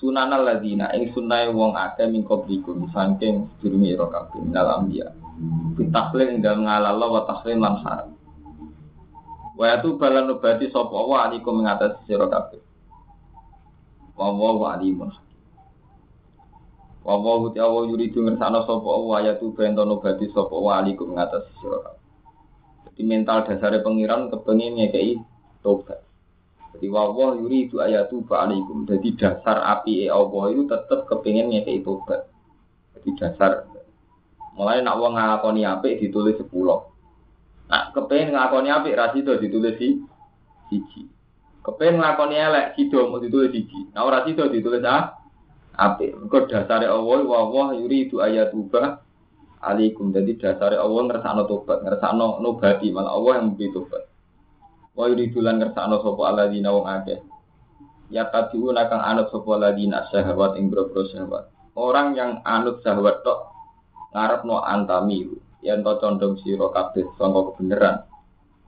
[0.00, 5.12] Sunana ladina ing sunnahe wong akeh min qablikum saking sedurunge ira kabeh minal anbiya.
[5.76, 8.10] Bitahlil ing dalem ngalala wa tahlil lan haram.
[9.60, 12.64] Wa tu balan obati sapa Allah alikum mengatasi sira kabeh.
[14.16, 15.12] Wa wa alimun.
[17.04, 21.12] Wa wa uti Allah yuridu ngersana sapa Allah ayatu benten obati sapa Allah alikum
[21.60, 22.04] sira kabeh.
[22.88, 25.20] Jadi mental dasare pengiran kepengin ngekei
[25.60, 26.07] tobat.
[26.78, 28.86] Jadi wawah yuri itu ayatu alaikum.
[28.86, 32.30] Jadi dasar api e Allah itu tetap kepingin ngekei tobat.
[32.94, 33.66] Jadi dasar.
[34.54, 36.86] Mulai nak wong ngakoni api ditulis sepuluh.
[37.66, 39.98] Nak kepingin ngakoni api rasido ditulis si
[40.70, 41.02] siji.
[41.66, 43.90] Kepingin ngakoni elek sido mau ditulis siji.
[43.90, 45.18] Nah ora sido ditulis ah
[45.74, 46.14] api.
[46.14, 48.70] Mergo dasare Allah wawah yuri itu ayatu
[49.66, 50.14] alaikum.
[50.14, 54.07] Jadi dasare Allah ngersakno tobat, ngersakno nobati malah Allah yang memberi tobat.
[54.98, 57.22] Wa yuridulan ngersakno sapa alladzina wong akeh.
[58.10, 61.54] Ya tabiuna kang anut sapa alladzina syahwat ing boro syahwat.
[61.78, 63.46] Orang yang anut syahwat tok
[64.10, 65.30] ngarepno antami
[65.62, 67.96] yen to condong sira kabeh sangka kebenaran.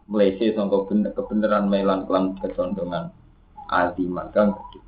[0.07, 0.87] Mlese sangka
[1.19, 3.11] kebenaran melan kelan kecondongan
[3.67, 4.87] aziman kang gede.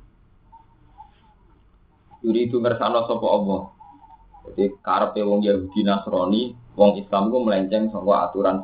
[2.23, 3.61] Yuridu ngersakno sapa Allah.
[4.47, 8.63] Jadi karepe wong Yahudi Nasrani, wong Islam ku melenceng sangka aturan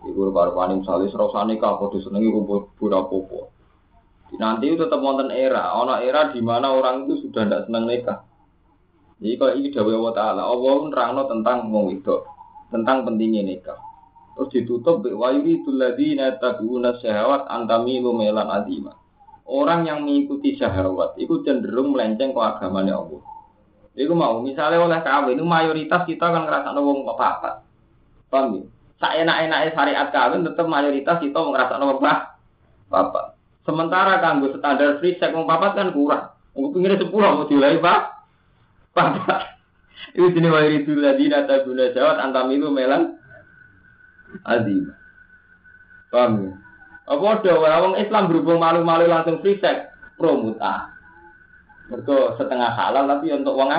[0.00, 3.52] Iku karo paning misalnya serasa nikah, padha senengi kumpul popo.
[4.40, 8.24] Nanti itu tetap wonten era, ono era di mana orang itu sudah tidak senang nikah.
[9.20, 12.16] Jadi kalau ini dawai Allah Ta'ala, Allah nerangno tentang wong itu,
[12.72, 13.76] tentang pentingnya nikah.
[14.38, 18.96] Terus ditutup, wa yuridu ladina tabi'una syahawat antamilu melan azima.
[19.44, 23.20] Orang yang mengikuti syahwat, itu cenderung melenceng ke agamanya Allah.
[23.98, 27.66] Itu mau, misalnya oleh kawin, itu mayoritas kita kan ngerasa wong apa-apa.
[28.30, 28.64] Paham ya?
[29.00, 31.96] Enak-enaknya syariat kawin tetap mayoritas kita ngerasa nomor
[32.92, 33.40] bapak.
[33.64, 36.36] Sementara kanggo standar free sex mau papat kan kurang.
[36.52, 38.00] Mau pinggirnya sepuluh mau dilai pak.
[38.92, 39.56] Bapak.
[40.12, 43.16] Itu jenis mayoritas ladina guna jawat antam itu melan
[44.44, 44.92] adim.
[46.12, 46.52] Paham ya?
[47.10, 50.92] Apa ada orang Islam berhubung malu-malu langsung free sex promuta.
[51.90, 53.70] Mereka setengah halal tapi untuk uang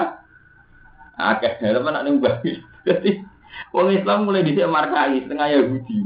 [1.15, 1.51] akeh.
[1.61, 2.43] Teman nak nimbang.
[2.83, 3.23] Jadi
[3.71, 5.99] Wong Islam mulai dhisik markai setengah Yahudi.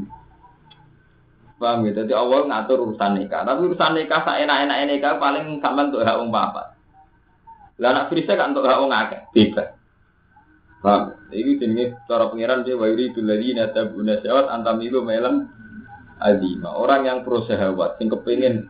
[1.56, 1.92] Paham ya?
[1.98, 3.42] Jadi Allah ngatur urusan nikah.
[3.42, 6.78] Tapi urusan nikah sak enak-enak nikah paling sama untuk hak wong papat.
[7.82, 9.22] Lah anak frisa kan untuk hak wong akeh.
[9.34, 9.70] Bebas.
[10.86, 11.18] Paham?
[11.34, 15.50] Ini jenenge cara pengiran dia wa yuridu ladina tabuna syawat antamilu melam
[16.22, 16.70] azima.
[16.76, 18.70] Orang yang pro syahwat sing kepengin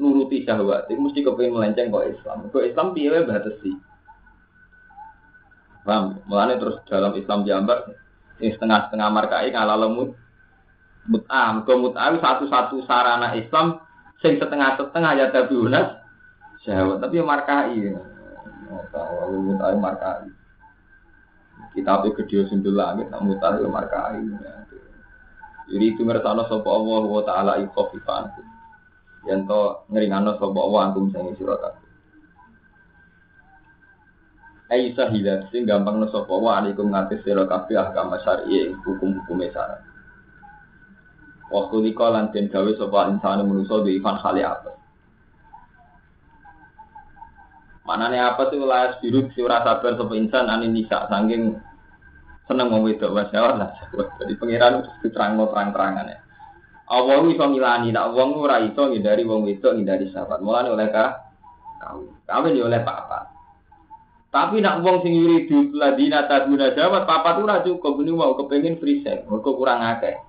[0.00, 2.48] nuruti syahwat, itu mesti kepengin melenceng kok Islam.
[2.48, 3.70] Kok Islam piye wae batasi.
[5.84, 6.20] Paham?
[6.28, 7.88] Terus dalam Islam diambar
[8.40, 10.16] ini setengah-setengah markai ngalah lemut
[11.08, 11.56] mut'ah.
[11.56, 13.80] Mergo mut'ah satu-satu sarana Islam
[14.20, 16.00] sing setengah-setengah ya tabiunas
[16.64, 17.96] syahwat tapi markai.
[18.70, 20.28] Oh, tahu mut'ah markai.
[21.70, 24.20] Kita pe gede sundul langit nak mut'ah markai.
[25.70, 28.26] Jadi itu ngersano sapa Allah wa taala ikhafifan.
[29.28, 31.56] Yen to ngringano Allah antum sing sira.
[34.70, 39.82] Ai sahilat sing gampang no sapa wa alaikum ngatis sira kabeh ahkam syar'i hukum-hukum syarat.
[41.50, 44.70] Waktu di kolan den gawe sapa insane manusa di ivan khali apa.
[47.82, 51.58] Manane apa tuh layas biru si ora sabar sapa insan ane nisa saking
[52.46, 53.74] seneng wong wedok wis lah.
[54.22, 56.18] Jadi pangeran diterangno terang-terangan ya.
[56.90, 60.38] Allah iso milani, nak wong ora iso ngindari wong wedok ngindari sahabat.
[60.42, 61.26] Mulane oleh ka
[61.82, 62.14] kawin.
[62.26, 63.39] Kawin ya oleh papat.
[64.30, 69.02] Tapi nak wong sing yuridu ladina taduna jawab papat ora cukup ini mau kepengin free
[69.02, 70.22] sex, mergo kurang akeh.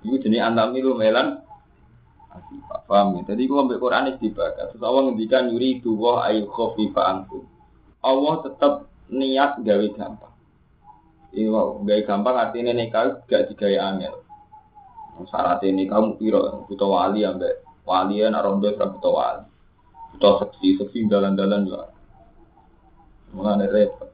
[0.00, 1.44] Iku jenis antamilu melan
[2.32, 2.80] asifah.
[2.88, 3.36] Paham ya?
[3.36, 4.62] Jadi gua ambil Quran ini dibaca.
[4.72, 7.44] Terus Allah ngendikan yuri duwa ayu khofifa ankum.
[8.00, 8.72] Allah tetap
[9.12, 10.34] niat gawe gampang.
[11.36, 14.24] Ini wow, gawe gampang artinya nikah gak digawe angel.
[15.28, 19.44] Syarat ini kamu piro butuh wali ambek wali ya nak rondo butuh wali.
[20.16, 21.92] Butuh seksi seksi dalan-dalan juga.
[23.32, 24.08] Mengenai repot.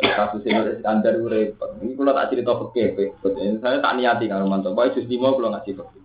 [0.00, 1.78] Kasus ini standar repot.
[1.78, 2.96] Ini kalau tak cerita fakir,
[3.60, 4.74] saya tak niati kalau mantap.
[4.74, 6.02] Baik justru mau kalau ngasih fakir.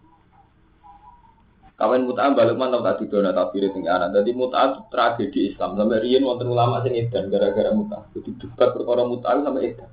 [1.80, 4.12] Kawan mut'ah balik mantap tak didona tafsir sing anak.
[4.12, 8.04] Jadi mut'ah tragedi Islam sampai riyen wonten ulama sing edan gara-gara mut'ah.
[8.12, 9.88] Jadi debat perkara mut'ah sampai edan.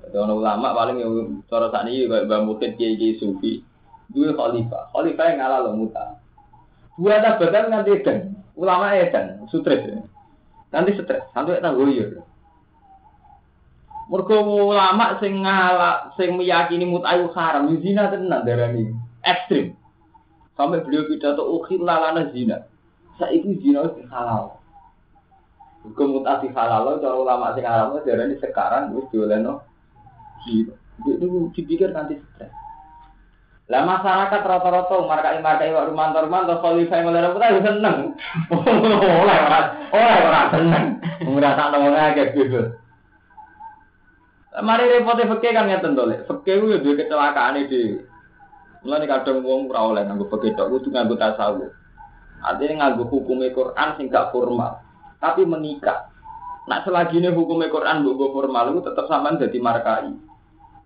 [0.00, 1.12] Jadi orang ulama paling yang
[1.44, 3.60] cara saat ini kayak Mbak Mukid Kiai Kiai Sufi.
[4.08, 6.08] Dua khalifah, khalifah yang ngalah loh mut'ah.
[6.96, 8.18] Dua tabatan nanti edan,
[8.56, 9.82] ulama edan, stres.
[10.74, 12.26] Nanti stres, sampai tak goyor.
[14.06, 14.38] Mergo
[14.70, 18.94] ulama sing ngalah, sing meyakini mut'ah haram, zina tenan darani
[19.26, 19.74] ekstrim.
[20.54, 22.70] Sampai beliau pidato ukhir lalana zina.
[23.18, 24.62] Itu zina itu halal.
[25.82, 29.62] Hukum mutasi halal, cara ulama sing haram ini sekarang wis diolehno
[30.46, 30.74] zina.
[31.02, 32.65] Itu dipikir nanti stres.
[33.66, 38.14] Lah masyarakat rata-rata markai markai wak rumah rumah atau khalifah mulai kita seneng.
[38.54, 40.84] Oleh orang, oleh orang seneng.
[41.26, 42.60] Merasa nomornya kayak gitu.
[44.56, 48.00] Mari repotnya fakir kan ngeten to, fakir itu dua kecelakaan itu.
[48.86, 51.74] Mulane kadang wong ora oleh nganggo begitu, kudu nganggo tasawuf.
[52.40, 54.80] Artinya nganggo hukum Quran sing gak formal,
[55.20, 56.08] tapi mengikat.
[56.70, 60.14] Nak selagi ini hukum Quran mbok formal itu tetap sama jadi markai.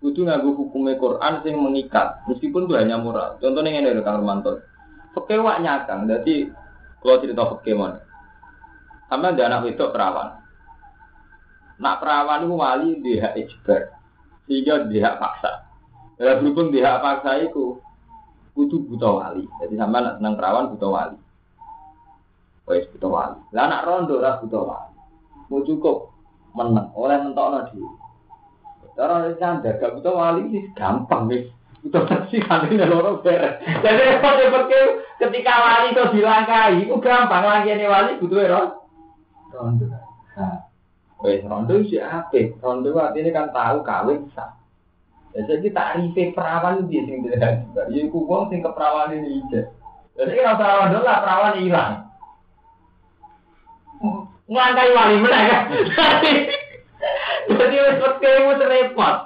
[0.01, 3.37] Kudu nganggo hukum Quran sing mengikat, meskipun itu hanya moral.
[3.37, 4.65] Contohnya ini ada Kang Romanto.
[5.13, 6.49] Fakir wak nyakang, jadi
[7.05, 7.45] kalau cerita
[7.77, 8.01] mana?
[9.05, 10.41] Sama ada anak itu perawan.
[11.77, 13.93] Nak perawan itu wali dia ijbar,
[14.49, 15.69] sehingga dia paksa.
[16.17, 17.77] Ya berhubung dia paksa itu,
[18.57, 19.45] kudu buta wali.
[19.61, 21.17] Jadi sama nak senang perawan buta wali.
[22.65, 23.39] Wes buta wali.
[23.53, 24.97] Lah anak rondo ora buta wali.
[25.51, 26.09] Mau cukup
[26.57, 28.00] menang oleh mentokno di.
[28.95, 31.47] Cara canda gak buta wali sih gampang nih.
[31.81, 33.57] Buta versi kan ini loro beres.
[33.63, 34.69] Jadi repot
[35.17, 38.69] ketika wali itu dilangkai, itu gampang lagi ini wali butuh
[39.51, 39.85] rondo.
[40.37, 40.67] Nah,
[41.23, 42.53] wes rondo sih apa?
[42.61, 44.61] Rondo artinya kan tahu kawin sah.
[45.31, 47.87] Ya, jadi tarif perawan dia sing tidak juga.
[47.87, 48.19] Ya iku
[48.51, 49.71] sing keperawan ini aja.
[50.19, 51.93] Jadi kalau perawan dulu lah perawan hilang.
[54.51, 55.63] Ngangkai wali mana kan?
[57.49, 59.17] Jadi wis pekemu repot.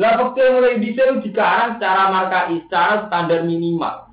[0.00, 4.08] Lah pekemu mulai bisa dikarang secara markai, secara standar minimal.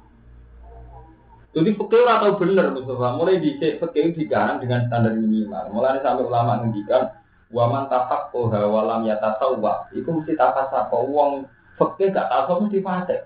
[1.50, 5.74] Jadi fakir atau bener Mustafa, mulai dicek fakir dikarang dengan standar minimal.
[5.74, 7.10] Mulai sampai ulama ngendikan
[7.50, 9.90] Waman tapak koha walam ya tasawwa.
[9.90, 11.50] Iku mesti tapak sapa wong
[11.82, 13.26] fakir gak tahu mesti fase.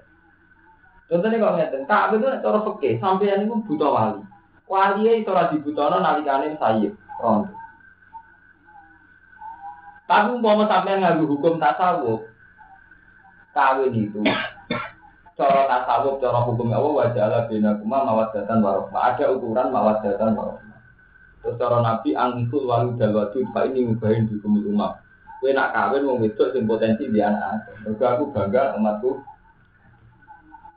[1.11, 2.95] Contohnya kalau ngeten, tak itu cara fakir
[3.35, 4.23] ini pun buta wali.
[4.65, 7.52] Wali itu ora dibutono nalikane sayyid rondo.
[10.03, 12.27] Tapi umpama sampean nganggo hukum tasawuf,
[13.55, 14.19] kawin itu
[15.39, 19.15] cara tasawuf, cara hukum Allah wajah bina kuma mawadatan warahmah.
[19.15, 20.79] Ada ukuran mawadatan warahmah.
[21.43, 24.99] Terus cara Nabi angkul walu dal wadud pak ini ngubahin kumul umat.
[25.43, 27.67] Kue nak kawin mau wedok sing potensi di anak.
[27.83, 29.19] Mereka aku bangga umatku.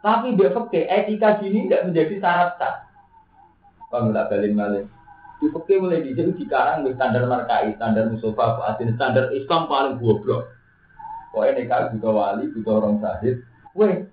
[0.02, 2.74] Tapi dia fakir etika gini tidak menjadi syarat sah.
[3.90, 4.86] Kamu tak balik balik.
[5.36, 10.48] Di mulai di sini sekarang di standar markai, standar musofa, standar Islam paling goblok.
[11.30, 13.44] Pokoknya nikah juga wali, juga orang sahid.
[13.76, 14.08] Weh,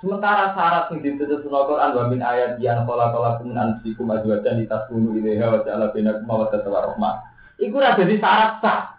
[0.00, 4.56] Sementara syarat yang ditutup sunnah Quran wa min ayat yang kola kola kumin ansikum azwajan
[4.56, 7.14] di tas bunuh ilaiha wa ja'ala binakum mawaddah wa rahmah.
[7.60, 8.96] Iku ora jadi syarat sah.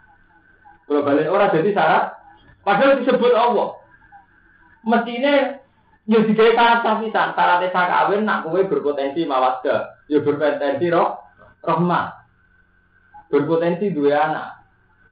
[0.86, 2.21] Kalau balik orang jadi syarat,
[2.62, 3.82] padahal disebut Allah.
[4.86, 5.58] Mestinya
[6.09, 11.21] ya digawe syarat sah pisan, syarat sah kawin nak kowe berpotensi mawaddah, ya berpotensi roh
[11.61, 12.17] rahmah.
[13.29, 14.47] Berpotensi dua anak.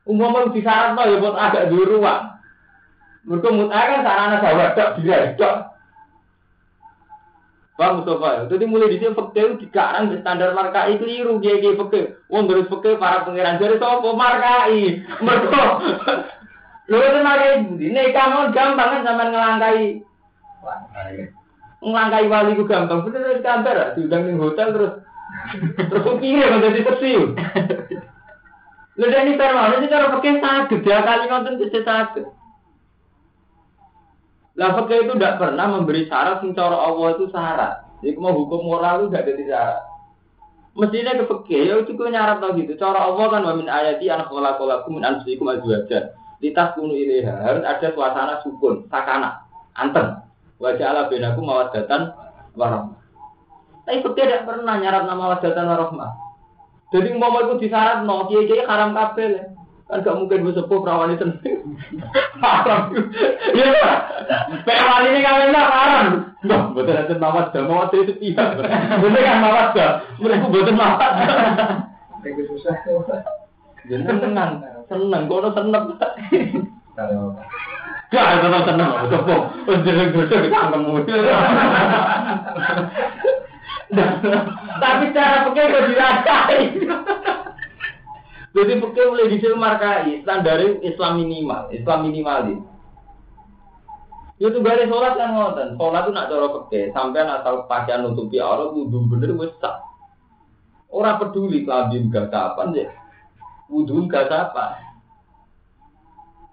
[0.09, 2.23] Umumnya di syarat ya buat agak dua ruang.
[3.29, 5.55] Mereka mutai kan sarana sahabat dia dok.
[7.79, 12.19] Bang Mustafa, jadi mulai di sini fakir dikarang di standar markai keliru dia dia fakir.
[12.27, 14.99] Wong terus fakir para pangeran jadi sopo markai.
[14.99, 15.63] Mereka,
[16.91, 20.08] lu itu markai ini kamu gampang kan sama ngelangkai.
[21.79, 24.93] Ngelangkai wali ku gampang, bener dari kantor, diundang di hotel terus
[25.79, 27.13] terus kira menjadi seksi.
[28.99, 32.25] Lu dan ini termal, ini cara fakir sakit, dia kali nonton bisa sakit.
[34.59, 37.87] Lah fakir itu tidak pernah memberi syarat sing cara Allah itu syarat.
[38.03, 39.81] Jadi mau hukum moral itu tidak jadi syarat.
[40.75, 42.75] Mestinya ke fakir ya itu kau nyarat tau gitu.
[42.75, 46.11] Cara Allah kan wa min ayati an khalaqalakum min anfusikum azwajan.
[46.43, 49.47] Litas kunu ilaiha harus ada suasana sukun, sakana,
[49.79, 50.27] anteng.
[50.59, 52.11] Wajah ala benaku mawadatan
[52.59, 52.99] warahmah.
[53.87, 56.11] Tapi fakir tidak pernah nyarat nama wadatan warahmah.
[56.91, 59.55] Jadi mau itu disyarat no, kiai kiai haram kabel
[59.89, 61.25] kan gak mungkin gue sepuh perawan itu.
[62.43, 62.93] Haram.
[63.57, 63.67] Ya
[64.67, 66.07] perawan ini kawin lah haram.
[66.45, 68.61] Nggak betul nanti mawat dah mawat itu tidak
[69.01, 69.91] betul kan mawat dah
[70.21, 71.11] mereka betul mawat
[72.21, 72.75] Itu susah.
[73.87, 74.51] jadi seneng.
[74.85, 75.83] Seneng gue seneng.
[76.93, 77.33] Kalau
[78.09, 79.05] Gak, tetap seneng.
[79.05, 79.41] Sepuh,
[79.85, 80.93] jadi gue ketemu.
[84.81, 86.57] Tapi cara pakai kok dirakai.
[88.49, 92.57] Jadi pakai mulai dicil markai, standar Islam minimal, Islam minimalis.
[94.41, 95.77] Ya tuh gale sholat kan ngoten.
[95.77, 99.85] Sholat tuh nak cara pakai, sampai asal pakaian nutupi aurat wudhu bener wis sah.
[100.89, 102.89] Ora peduli kelabin gak kapan ya.
[103.69, 104.81] Wudhu gak apa.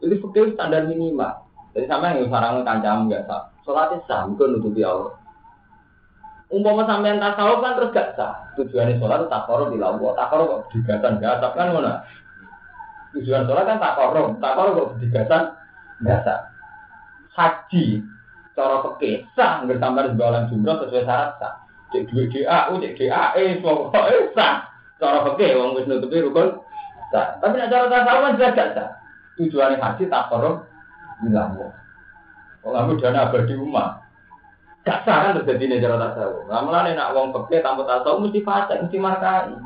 [0.04, 1.45] Jadi pakai standar minimal.
[1.76, 3.52] Jadi sampai yang sarang kancam gak sah.
[3.68, 5.12] Sholatnya sah, bukan nutupi aurat.
[6.48, 8.32] Umpama sampean tasawuf kan terus gak sah.
[8.56, 10.16] Tujuannya sholat itu takoro di lawa.
[10.16, 12.00] Takoro kok digatan gak sah kan mana?
[13.12, 14.40] Tujuan sholat kan takoro.
[14.40, 15.42] Takoro kok digatan
[16.00, 16.40] gak sah.
[17.36, 18.00] Haji
[18.56, 21.60] cara peke sah nggak tambah jualan jumroh sesuai syarat sah.
[21.92, 24.54] Cek duit DAU, cek DAE, pokoknya sah.
[24.96, 26.56] Cara peke wong wis nutupi rukun
[27.12, 27.36] sah.
[27.44, 28.88] Tapi nek cara tasawuf kan juga gak sah.
[29.36, 30.65] Tujuannya haji takoro
[31.22, 31.68] di lawa.
[32.60, 34.06] Kalau kamu dana abadi umat,
[34.86, 36.46] Gak sah kan terjadi nih cara tasawuf.
[36.46, 39.58] Mulane nak wong peke tanpa tasawuf mesti fasik, mesti markai.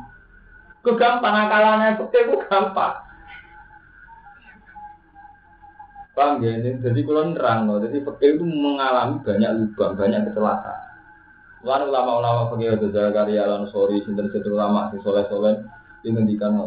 [0.81, 3.05] Ku gampang akalannya peke ku gampang.
[6.17, 6.57] Paham ya?
[6.57, 10.81] Ini- Jadi kalau nerang loh, jadi peke itu mengalami banyak lubang, banyak kecelakaan.
[11.61, 15.61] Lalu ulama-ulama peke itu Zakaria lan sorry, sinten sinten ulama si soleh soleh
[16.01, 16.57] yang ngendikan.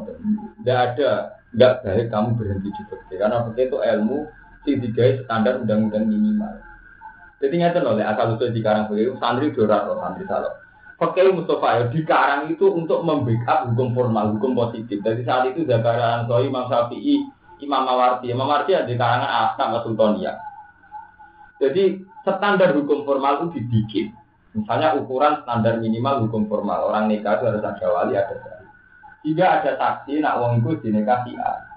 [0.63, 4.31] Tidak ada, nggak baik kamu berhenti di peke karena peke itu ilmu
[4.65, 6.61] sing digawe standar undang-undang minimal.
[7.39, 10.65] Jadi nyata loh, lek asal usul di karang beliau santri dorat loh santri salah.
[10.97, 15.03] Fakih Mustafa ya di karang itu untuk membackup hukum formal, hukum positif.
[15.05, 17.27] Jadi saat itu Zakaria Ansori, Imam Syafi'i,
[17.61, 20.39] Imam Mawardi, Imam Mawardi ada di karangan Asnam Sultania.
[21.59, 24.15] Jadi standar hukum formal itu dibikin.
[24.55, 28.67] Misalnya ukuran standar minimal hukum formal orang nikah itu harus ada wali ada saksi.
[29.27, 31.74] Jika ada saksi, nak wong itu dinikahi A.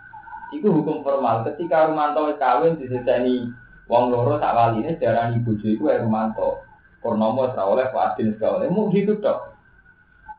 [0.55, 1.43] Itu hukum formal.
[1.47, 3.51] Ketika Rumanto kawin diseseni
[3.87, 6.63] wong loro tak wali ini bojo iku Rumanto.
[6.97, 8.67] Purnomo ora oleh Fadil ora oleh.
[8.67, 9.53] Mau gitu tok.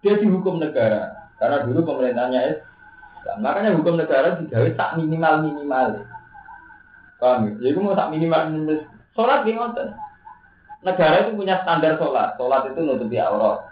[0.03, 1.31] Dia dihukum negara.
[1.39, 3.39] Karena dulu pemerintahnya Islam.
[3.43, 5.89] Makanya hukum negara digawe tak minimal minimal.
[7.19, 7.53] Paham ya?
[7.71, 8.79] Jadi mau tak minimal minimal.
[9.15, 9.89] Sholat di ngoten.
[10.87, 12.39] Negara itu punya standar sholat.
[12.39, 13.67] Sholat itu nutupi aurat.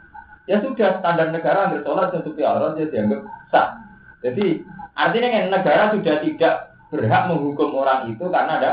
[0.47, 3.86] Ya sudah standar negara ambil sholat nutupi aurat dia dianggap sah.
[4.25, 4.65] Jadi
[4.97, 6.55] artinya kan negara sudah tidak
[6.89, 8.71] berhak menghukum orang itu karena ada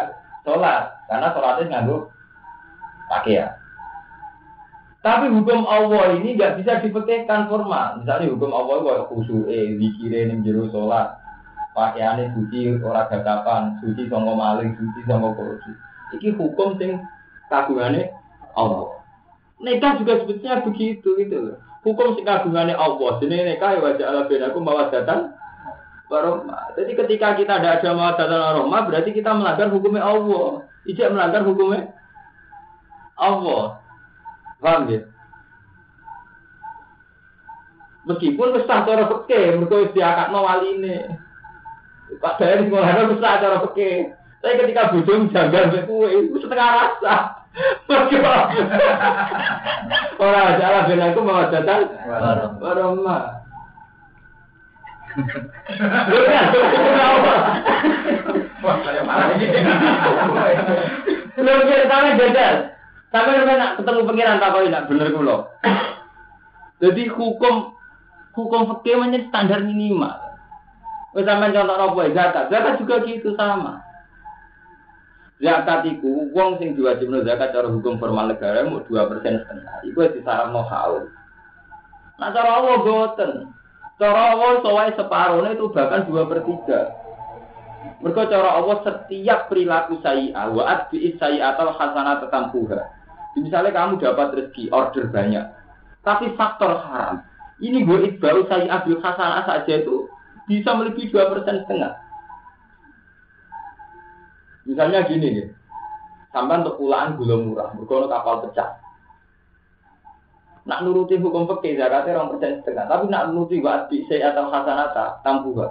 [0.47, 0.93] sholat.
[1.09, 1.97] Karena sholatnya nganggu
[3.11, 3.51] pakaian.
[5.03, 7.99] Tapi hukum Allah ini nggak bisa dipekehkan formal.
[7.99, 11.19] Misalnya hukum Allah kayak khusyuk, eh, zikire ning jero sholat,
[11.75, 15.75] pakaiannya suci, ora gagapan, suci songo maling, suci songo korupsi.
[16.15, 17.03] Iki hukum sing
[17.51, 18.15] kagungannya
[18.55, 19.03] Allah.
[19.59, 21.59] Nikah juga sebetulnya begitu gitu loh.
[21.83, 23.19] Hukum sing kagungannya Allah.
[23.19, 25.19] Jadi nikah ya wajah Allah benaku mawadatan
[26.07, 26.71] warahmah.
[26.79, 30.63] Jadi ketika kita tidak ada mawadatan warahmah, berarti kita melanggar hukumnya Allah.
[30.87, 31.91] Tidak melanggar hukumnya
[33.19, 33.83] Allah.
[34.63, 35.03] Paham ya?
[38.07, 39.59] Meskipun sah cara peke,
[39.95, 41.19] diakakno waline.
[42.19, 44.15] Pak Daya di sekolah wis sah cara peke.
[44.39, 47.42] Tapi ketika bojo janggal iku setengah rasa.
[47.53, 48.17] Mergo
[50.17, 51.85] ora ada lah ben aku mau datang.
[56.09, 56.45] Lho kan,
[58.63, 59.45] Wah, saya malah ini.
[61.37, 62.55] Lho kira sampe jajal.
[63.13, 65.37] Sampe sampe nak ketemu pengiran tak kok nak bener kula.
[66.81, 67.77] Jadi hukum
[68.33, 70.17] hukum fikih menjadi standar minimal.
[71.13, 72.01] Sampean contoh apa?
[72.17, 72.45] Zakat.
[72.49, 73.92] Zakat juga gitu sama.
[75.43, 78.87] Zakat iku wong sing diwajibno zakat cara hukum formal negara mau 2%
[79.19, 79.75] setengah.
[79.83, 81.11] Iku wis disaranno haul.
[82.15, 83.31] Nah cara Allah boten.
[83.99, 87.03] Cara Allah soalnya separuhnya itu bahkan 2 per 3.
[87.99, 92.79] Mereka cara Allah setiap perilaku saya, wa adbi saya atau hasanah tetampuha.
[93.35, 95.45] Misalnya kamu dapat rezeki, order banyak,
[96.05, 97.23] tapi faktor haram.
[97.63, 100.07] Ini gue itbau saya ambil hasanah saja itu
[100.47, 102.02] bisa melebihi dua persen setengah.
[104.63, 105.47] Misalnya gini nih,
[106.31, 108.79] sampai untuk pulaan gula murah, berkono kapal pecah.
[110.63, 114.47] Nak nuruti hukum fikih zakatnya orang persen setengah, tapi nak nuruti wa adbi saya atau
[114.47, 115.67] hasanah tampuha.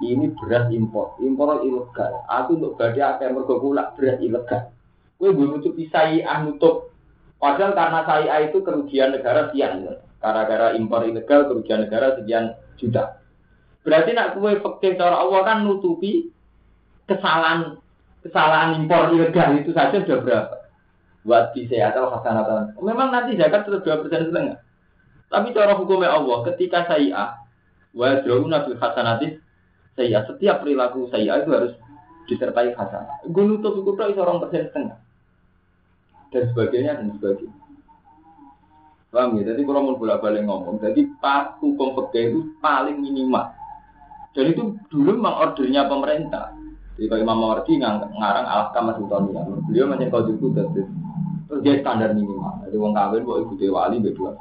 [0.00, 2.24] ini beras impor, impor ilegal.
[2.24, 4.72] Aku untuk badai akeh mergo kulak beras ilegal.
[5.20, 6.88] Kowe gue nutupi saya nutup.
[7.36, 9.84] Padahal karena saya itu kerugian negara sekian.
[10.16, 13.20] Gara-gara impor ilegal kerugian negara sekian juta.
[13.84, 16.32] Berarti nak kue fakir cara Allah kan nutupi
[17.04, 17.76] kesalahan
[18.24, 20.56] kesalahan impor ilegal itu saja sudah berapa?
[21.24, 22.80] Buat di atau hasanatan.
[22.80, 24.56] Memang nanti zakat terus dua persen setengah.
[25.30, 27.38] Tapi cara hukumnya Allah ketika saya
[27.92, 28.08] wa
[28.48, 29.28] nabi hasanati
[29.98, 31.72] saya setiap perilaku saya itu harus
[32.26, 33.20] disertai hasanah.
[33.28, 34.98] Gue nutup itu seorang persen setengah
[36.30, 37.58] dan sebagainya dan sebagainya.
[39.10, 39.50] Paham ya?
[39.50, 43.50] Jadi kalau mau bolak balik ngomong, jadi pas hukum fikih itu paling minimal.
[44.30, 46.54] Dan itu dulu memang ordernya pemerintah.
[47.00, 52.60] Jadi kalau Imam Mawardi ngarang alat kamar sultania, beliau menyangkau itu terus dia standar minimal.
[52.68, 54.36] Jadi uang kawin buat ibu wali berdua.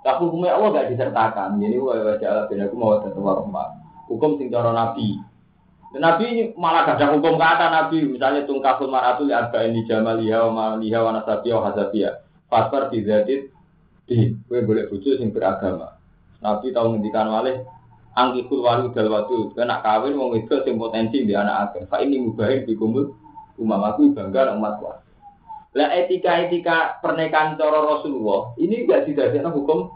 [0.00, 1.60] Tapi hukumnya Allah gak disertakan.
[1.60, 3.68] Jadi wajah Allah bin aku mau tetap warahmat.
[4.08, 5.20] Hukum sing cara Nabi.
[5.92, 8.16] Dan Nabi malah gak ada hukum kata Nabi.
[8.16, 12.10] Misalnya tungkaful maratul arba ini jamaliha wa maliha wa nasabiya wa hasabiya.
[12.48, 13.52] Fasfar bizatit
[14.08, 14.32] di.
[14.48, 16.00] Gue boleh bujuk sing beragama.
[16.40, 17.60] Nabi tahu ngendikan malih
[18.18, 21.86] angkikul walu dal wadu kena kawin wong itu sing potensi di anak akeh.
[21.86, 23.14] Fa ini mubahin di kumul
[23.62, 23.94] umam.
[23.94, 25.08] Aku bangga umat kuat
[25.76, 29.92] lah etika-etika pernikahan cara Rasulullah ini enggak didadekno hukum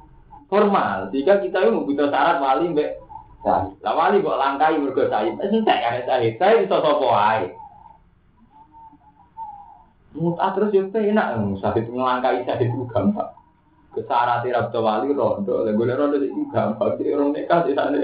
[0.46, 1.08] formal.
[1.10, 3.00] Jika kita itu butuh syarat wali mbek
[3.42, 7.46] lah wali kok langkai mergo wis entek kan sahid sahid iso sapa wae?
[10.12, 13.32] Mutat terus yo enak, sahid ngelangkai sahid itu gampang
[13.92, 15.62] kesarate rabda wali rondo.
[15.62, 16.96] Lha golek rondo iki gampang.
[16.96, 17.96] Iki orang nikah di sana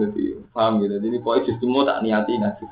[0.00, 0.94] jadi paham gitu.
[0.98, 2.64] Jadi poin justru mau tak niati ngaji.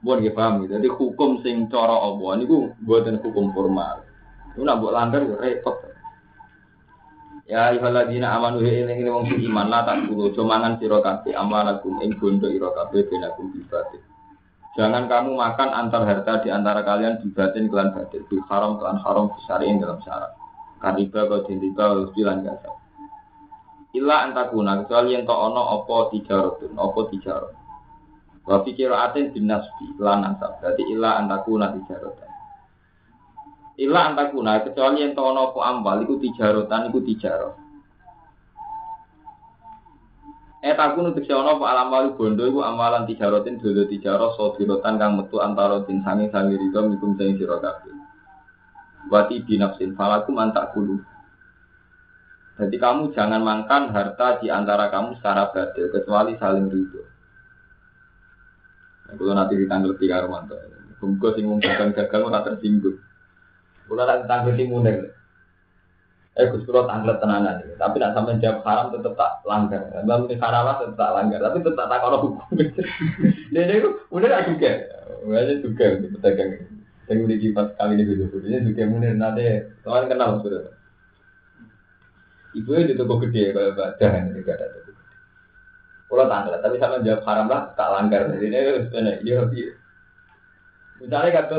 [0.00, 0.72] Buat dia paham gitu.
[0.80, 4.00] Jadi hukum sing cara Allah gue buatan hukum formal.
[4.54, 5.76] Itu nak buat langgar repot.
[7.50, 12.14] Ya ayyuhalladzina amanu ya ini wong iman lah tak kulo jomangan sira kabeh amalakum ing
[12.14, 13.98] kabeh benakum bibatin.
[14.78, 19.02] Jangan kamu makan antar harta di antara kalian di batin kelan batin, di haram kelan
[19.02, 20.30] haram disariin dalam syarat
[20.80, 22.70] kariba kau riba ustilan kasa
[23.92, 27.54] illa antakuna kecuali yang kau ono opo tijarotun opo tijarot
[28.48, 32.30] wa pikir aten dinasbi lan ansab berarti illa antakuna tijarotan
[33.76, 37.56] illa antakuna kecuali yang kau ono opo ambal iku tijarotan iku tijarot
[40.60, 45.16] Eh takun untuk si ono alam walu bondo iku amalan tijarotin dulu tijarot sodirotan kang
[45.16, 47.99] metu antara din sangi sangi riba mikum sangi sirokabeh
[49.08, 51.00] Wati binafsin falakum antak kulu.
[52.60, 57.00] Jadi kamu jangan makan harta di antara kamu secara badil kecuali saling ridho.
[59.08, 60.60] Nah, kalau nanti ditanggal tiga romanto,
[61.00, 63.00] Bungkus sing gagal gagal ora tersinggung.
[63.88, 64.84] Kalau nanti tanggal timun
[66.38, 69.82] Eh Gus Kulo tanggal tenanan tapi nak sampai jawab haram tetap tak langgar.
[70.06, 72.60] Mbak Muni haram tetap tak langgar, tapi tetap tak kalau hukum.
[73.50, 73.74] Jadi
[74.14, 74.72] udah tak juga,
[75.26, 75.86] udah juga.
[77.10, 79.42] Saya udah pas kali ini video videonya juga munir nanti
[79.82, 80.70] kawan kenal sudah.
[82.54, 85.14] Ibu di toko gede badan ini gak ada toko gede.
[86.06, 88.30] Kalau tanggal, tapi sama jawab haram lah tak langgar.
[88.30, 89.70] Jadi ini sebenarnya iya iya.
[91.02, 91.56] Misalnya kata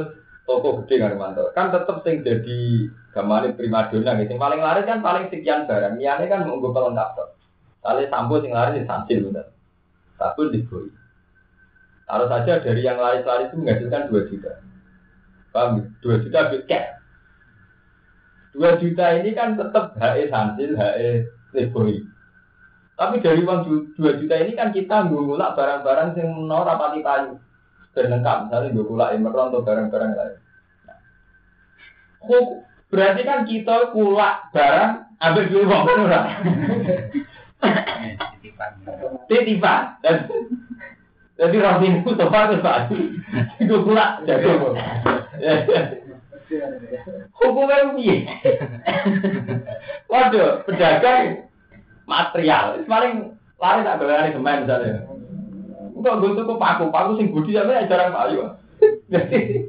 [0.47, 2.59] toko gede kan mantap, kan tetap sing jadi
[3.11, 4.39] gamane primadona gitu.
[4.39, 5.99] Paling laris kan paling sekian barang.
[5.99, 7.29] Niane kan mau gue pelengkap tuh.
[7.83, 9.51] Kali sampo sing laris di sansil bener.
[10.15, 10.63] Sabun di
[12.07, 14.70] Harus saja dari yang laris-laris itu menghasilkan 2 juta.
[15.51, 15.91] Paham?
[15.99, 16.89] Dua juta cash.
[18.51, 22.03] Dua juta ini kan tetap HE Sansil, HE Leboi.
[22.99, 27.39] Tapi dari uang dua juta ini kan kita ngulak barang-barang yang menor rapati payu.
[27.91, 30.39] Berlengkap, misalnya gue kulak emeron atau barang-barang lain.
[30.87, 30.99] Nah.
[32.87, 36.27] Berarti kan kita kulak barang, ambil dulu uang kan orang.
[39.27, 39.83] Titipan.
[41.41, 42.93] Jadi Robin itu sofa itu Pak.
[43.57, 44.77] Itu kulak jago.
[47.41, 48.29] Hukumnya piye?
[50.05, 51.49] Waduh, pedagang
[52.05, 52.85] material.
[52.85, 55.09] Paling lari tak bayar semen misalnya.
[55.97, 58.53] Enggak gue paku, paku sing budi sampe jarang payu.
[59.09, 59.65] Jadi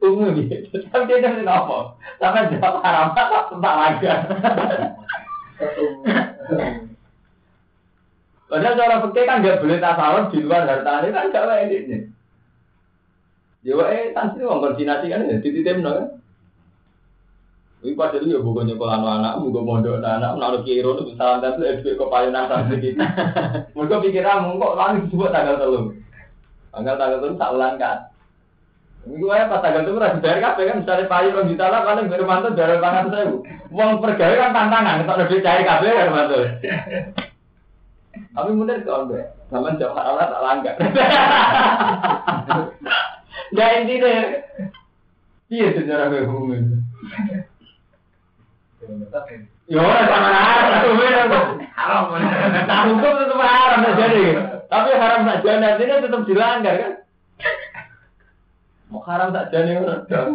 [0.00, 0.76] gitu.
[0.92, 1.98] Tapi dia dari apa?
[2.20, 4.06] Sampai jawab haram tak tak lagi.
[8.46, 11.98] Padahal cara fikih kan nggak boleh tasawuf di luar harta ini kan gak wae ini.
[13.66, 16.22] Ya wae tansi wong koordinasi kan ya titip no.
[17.82, 21.60] Ini pada dulu ya bukan nyekolah anak, bukan mondok anak, menaruh kiro itu salah satu
[21.60, 22.98] SD kok payunan sampai gitu.
[23.76, 25.84] Mereka pikiran kok langsung disebut tanggal telur.
[26.72, 27.98] Tanggal tanggal telur tak ulang kan.
[29.06, 32.06] Ini gue pas tanggal telur harus bayar kafe kan, misalnya payu orang juta lah, paling
[32.10, 33.24] bermantu dari pangan saya.
[33.70, 36.38] Uang pergawai kan tantangan, kalau lebih cair kafe kan mantu.
[38.36, 39.26] Tapi bener kok enggak.
[39.48, 40.76] Zaman jam halal tak langgar.
[43.54, 44.42] Ya intinya
[45.46, 46.82] Iya sejarah gue ngomongin.
[49.70, 50.94] Ya ora sama haram,
[51.70, 52.04] haram.
[52.66, 54.24] Nah hukum tetap haram tak jadi.
[54.66, 56.92] Tapi haram tak jadi artinya tetap dilanggar kan.
[58.90, 60.34] Mau haram tak jadi orang dong.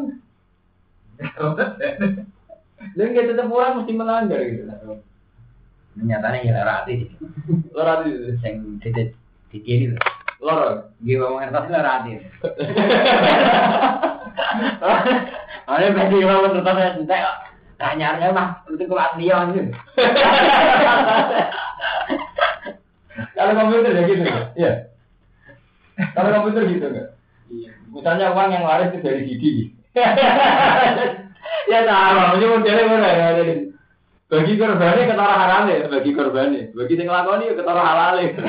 [2.96, 4.64] Dan kita tetap orang mesti melanggar gitu.
[6.00, 7.12] Nyatanya ya lara hati.
[7.76, 9.08] Lora itu, Yang titik
[9.52, 9.86] titik ini.
[10.40, 10.88] lora.
[11.04, 12.12] Gue mau ngertos lara hati.
[15.68, 17.22] Ada bagi mau ngertos saya entek.
[17.82, 19.42] Tanyanya mah itu kelas dia.
[23.36, 24.24] Kalau komputer ya gitu,
[24.54, 24.72] ya.
[26.14, 27.08] Kalau komputer gitu enggak?
[27.50, 27.72] Iya.
[27.90, 29.52] Misalnya uang yang laris itu dari Didi.
[31.72, 33.28] ya sama, ini modelnya mana ya.
[34.32, 36.72] Bagi korbannya ketara haram ya, bagi korbannya.
[36.72, 38.30] Bagi yang ngelakoni ya ketara halal ya.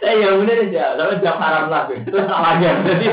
[0.00, 2.72] Eh ya bener aja, tapi jam haram lah, terus salah aja.
[2.88, 3.04] Jadi,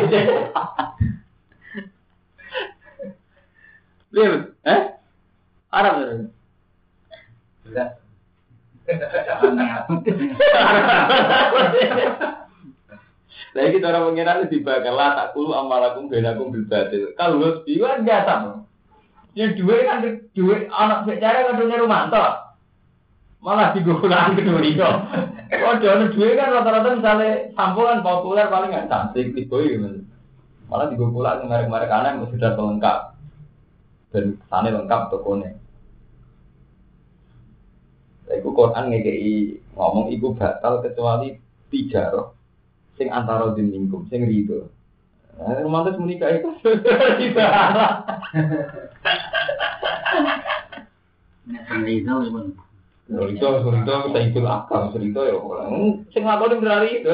[4.16, 4.82] lihat, eh?
[5.68, 6.32] Haram.
[7.68, 7.90] Sudah.
[13.52, 17.12] Saya kita orang mengira lebih bakal lah tak kulu amalakum benakum bil batil.
[17.20, 18.67] Kalau lu biwa enggak sama.
[19.38, 19.98] Yang dua kan
[20.34, 22.26] dua anak bicara kan dunia Rumanto.
[23.38, 24.90] Malah digunakan kedua itu.
[25.48, 30.04] Oh, jangan dua kan rata-rata misalnya sampulan populer paling nggak cantik boy gitu.
[30.68, 33.00] Malah digunakan merek-merek aneh yang sudah lengkap
[34.12, 35.56] dan sana lengkap tokonya.
[38.28, 41.40] Iku Quran ngekei ngomong iku batal kecuali
[41.72, 42.36] tiga roh
[43.00, 44.68] sing antara din minkum sing rido.
[45.38, 46.50] Nah, romantis menikah itu
[47.22, 47.94] tidak halal.
[51.86, 52.46] Itu pun.
[53.08, 55.40] Cerita, cerita, kita itu akal, cerita ya.
[55.40, 57.08] Hmm, Sing lakoni berari itu.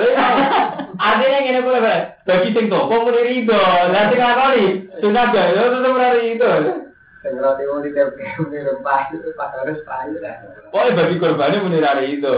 [0.98, 2.02] Artinya ngene boleh boleh.
[2.26, 4.66] Bagi sing toko muni rido, lah sing lakoni
[5.06, 6.52] sudah ada, ya tetep berari itu.
[7.22, 10.42] Segera tiba di TPU di rumah itu pas harus payu lah.
[10.74, 12.36] Pokoknya bagi korbannya muni rari itu.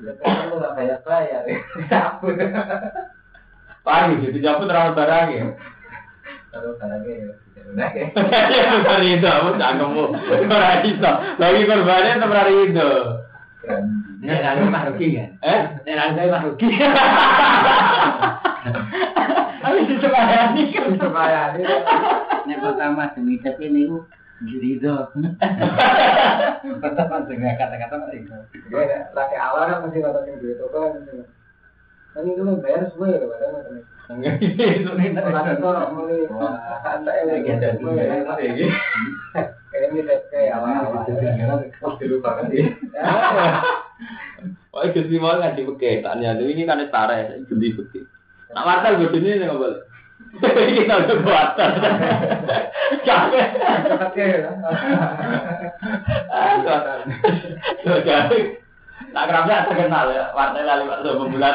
[0.00, 1.42] Ya kan lu nggak bayar bayar.
[3.86, 5.46] Paling jadi cabut terlalu barang ya.
[6.50, 7.30] Kalau barangnya ya
[7.70, 8.06] ya.
[9.14, 10.04] Itu, aku cangkemmu.
[10.50, 11.12] Berari itu.
[11.38, 12.30] Bagi korbannya tetep
[15.22, 15.30] kan?
[15.42, 15.58] Eh?
[21.62, 21.82] Kan.
[22.46, 24.06] Yang pertama demi tapi ini ku
[24.46, 25.10] jurido.
[26.82, 28.30] Pertama dengan kata-kata masih.
[28.70, 29.90] Ya, laki awal kan
[30.26, 31.02] yang duit toko kan
[32.16, 33.20] Kan itu lu bayar semua ya.
[34.08, 35.12] Enggak itu nih.
[35.20, 36.24] Orang itu mulai
[36.80, 37.76] santai lagi ada
[39.76, 40.00] Kayak ini
[40.32, 41.04] kayak awal-awal.
[41.04, 41.28] Ngaji
[46.00, 46.80] tanya tuh ini kan
[47.20, 48.00] ya, ganti beke.
[48.56, 49.84] Nak wartel gue sini nggak boleh.
[50.40, 51.16] Kita udah.
[53.04, 53.48] Capek.
[56.32, 56.56] Ah.
[57.84, 58.56] Tak
[59.24, 61.54] kerasa terkenal ya, wartel lali waktu pembulan.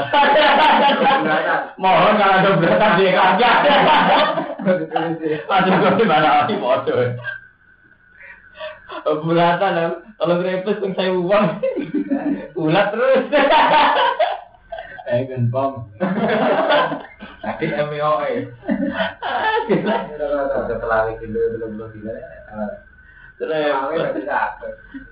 [1.82, 3.55] Mohon kalau ada beratan dia kagak.
[5.45, 7.14] Ada gue di mana lagi bodoh.
[9.01, 11.45] Bulatan, kalau grepes pun saya uang,
[12.57, 13.24] bulat terus.
[15.12, 15.91] Eh, gempong.
[17.43, 18.47] Tadi MWOE.
[19.68, 22.16] Udah pelari gitu, belum belum tidak.
[23.36, 23.76] Terus,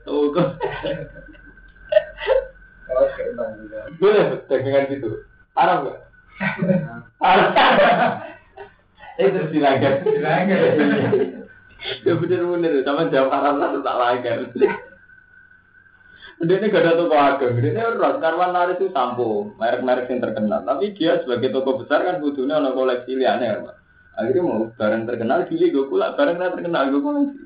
[0.08, 0.32] tuh
[4.00, 5.10] Boleh dagangan gitu.
[5.56, 5.98] Haram nggak?
[7.20, 7.50] Haram.
[9.20, 10.04] Terus dilanggar.
[10.08, 10.60] Dilanggar.
[12.04, 14.40] Ya bener-bener, sama jam haram lah tak langgar.
[16.40, 20.24] Dia ini gak ada toko ageng, dia ini orang karwan laris itu sampo, merek-merek yang
[20.24, 20.64] terkenal.
[20.64, 23.60] Tapi dia sebagai toko besar kan butuhnya ada koleksi liane.
[24.16, 27.40] Akhirnya mau barang terkenal, gili gue pula barang terkenal gue koleksi.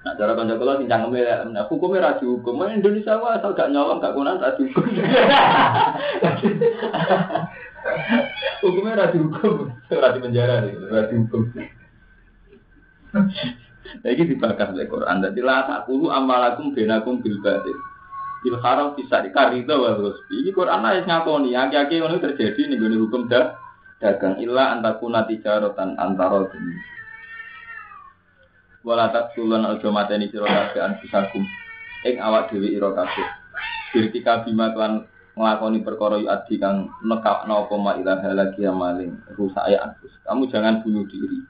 [0.00, 1.20] Nah, cara kanca kula sing cangkeme
[1.52, 2.56] nah, hukumnya ra dihukum.
[2.56, 4.88] Mau Indonesia wae asal gak nyolong gak kunan ra dihukum.
[8.64, 11.52] hukumnya ra dihukum, ra di penjara nih, ra dihukum.
[14.00, 15.20] Nah, ini dibakar oleh Quran.
[15.20, 17.76] Jadi la takulu amalakum benakum bil batil.
[18.40, 20.48] Bil haram bisa dikarita wal ghusbi.
[20.48, 23.52] Ini Quran ayat ngakoni, aki-aki ngono terjadi nih hukum dah
[24.00, 26.72] dagang illa antakuna tijaratan antara demi.
[28.80, 31.44] Wala takulun aja mateni sira kabeh anfusakum
[32.08, 33.28] ing awak dhewe ira kabeh.
[33.92, 35.04] Birtika bima klan
[35.36, 40.16] nglakoni perkara yu adi kang nekapno apa ma ilaha lagi maling rusak ya anfus.
[40.24, 41.44] Kamu jangan bunuh diri.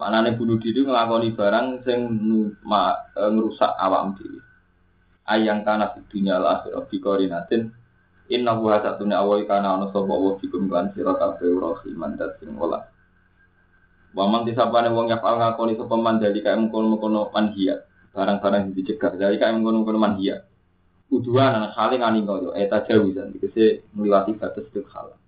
[0.00, 4.40] Manane bunuh diri nglakoni barang sing eh, ngerusak awam dhewe.
[5.28, 6.96] Ayang kana fid dunya al akhirah bi
[8.32, 12.88] Inna wa satuna awai kana ana sapa wa bikum kan sira kabeh welas.
[14.14, 17.82] Waman disapane wong yang pal ngakoni sapa man dari kae mengkono-mengkono manhiya.
[18.14, 20.38] Barang-barang yang dicegah dari kae mengkono-mengkono manhiya.
[21.10, 25.18] Uduan anak saling ngani koyo eta jawizan dikese ngliwati batas tuk hal.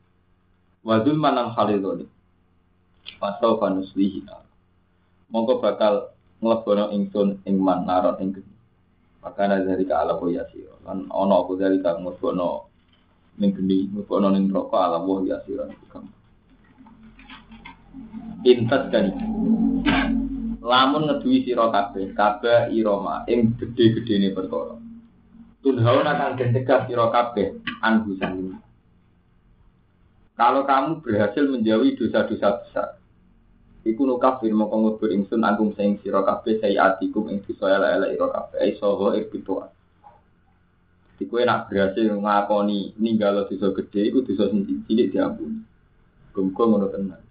[0.86, 2.06] Wadul manan haliloni.
[3.18, 4.22] Pasau panuslihi
[5.34, 8.38] Mongko bakal nglebono ingsun ing man naron ing.
[9.18, 10.74] Makana dari ka ala ya sira.
[10.86, 12.70] Lan ana apa dari ka nglebono
[13.42, 16.15] ning geni, nglebono ning neraka ala ya iku gampang.
[18.46, 19.10] Intas kan
[20.66, 24.78] lamun ngeduwi sira kabeh kabeh irama ing gedhe-gedhene perkara.
[25.62, 28.14] Tunhaun akan den cegah sira kabeh anhu.
[30.36, 32.88] Kalau kamu berhasil menjauhi dosa-dosa besar,
[33.88, 38.28] iku nu kafir mongko ngubur ingsun anggung sing sira kabeh sayatikum ing dosa elek-elek ira
[38.30, 39.64] kabeh ai saha irbitua.
[41.16, 45.64] Jadi kowe nak berhasil ngakoni ninggalo dosa gede iku dosa cilik diampuni.
[46.36, 47.25] Muga ngono tenan.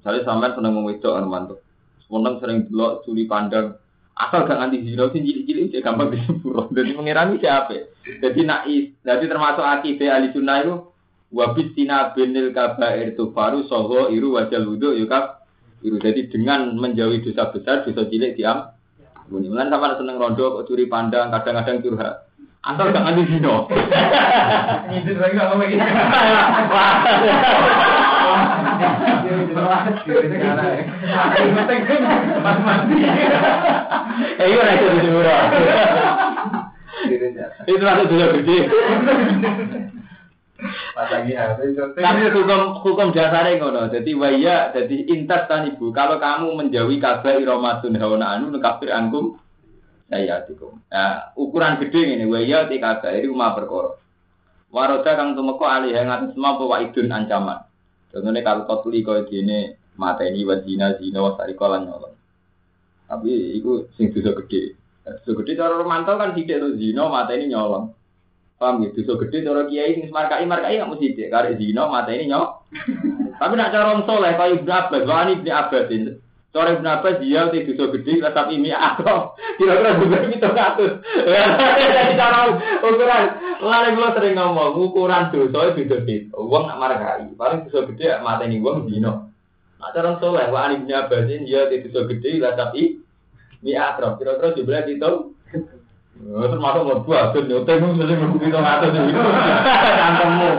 [0.00, 1.60] Misalnya sampean seneng wong wedok mantuk.
[2.08, 3.76] Seneng sering delok curi pandang.
[4.16, 6.72] Asal gak nganti zina sing cilik-cilik cek gampang disepuro.
[6.72, 7.92] Jadi mengirani siapa?
[8.04, 10.74] Jadi nak is, jadi termasuk akidah ahli sunnah itu
[11.32, 15.40] wabit tina binil kabair itu baru soho iru wajal yukab
[15.84, 15.96] iru.
[16.00, 18.72] Jadi dengan menjauhi dosa besar, dosa cilik diam.
[19.32, 22.28] Mulai sama seneng rondo curi pandang, kadang-kadang curhat.
[22.60, 23.64] Asal gak nganti zina.
[25.20, 25.80] Lagi nggak ngomong gitu.
[34.40, 35.36] Eh, iya ora iso disepuro.
[37.64, 38.58] Itu masuk dosa gede.
[41.96, 43.88] Tapi hukum hukum dasarnya ngono.
[43.88, 45.88] Jadi waya, jadi intas tan ibu.
[45.96, 49.40] Kalau kamu menjauhi kabar iromatun hawana anu kafir angkum
[50.10, 50.82] saya tikum.
[50.92, 53.96] Nah, ukuran gede ini waya ti kabar ini umah perkara.
[54.70, 57.69] Waroda kang tumeka alih yang atas semua bahwa idun ancaman.
[58.10, 62.14] Contohnya kalau kau tuli kau gini mata ini wajina zina wasari kolan nyolong.
[63.06, 64.74] Tapi itu sing dosa gede.
[65.02, 67.94] Dosa gede cara romanto kan tidak tuh zina mata ini nyolong.
[68.58, 71.28] Paham gitu, dosa gede cara kiai sing markai markai nggak mesti dek.
[71.30, 72.54] Karena zina mata ini nyolong.
[73.40, 76.02] Tapi nak cara orang soleh kayak Ibnu Abbas, wani Ibnu Abbasin.
[76.50, 80.92] Cara Ibnu Abbas dia ti dosa gede tapi ini aku kira-kira juga itu katus.
[80.98, 83.24] Jadi cara ukuran,
[83.62, 86.34] lalu gue sering ngomong ukuran dosa itu beda.
[86.34, 89.30] Uang nak markai, paling dosa gede mata ini uang zina.
[89.78, 92.98] Nah cara soleh, wani Ibnu Abbasin dia ti dosa gede tapi
[93.62, 94.18] ini akrab.
[94.18, 95.12] Kira-kira juga itu.
[96.20, 97.62] Oh, termasuk itu ngatus itu.
[100.02, 100.50] Kantemu.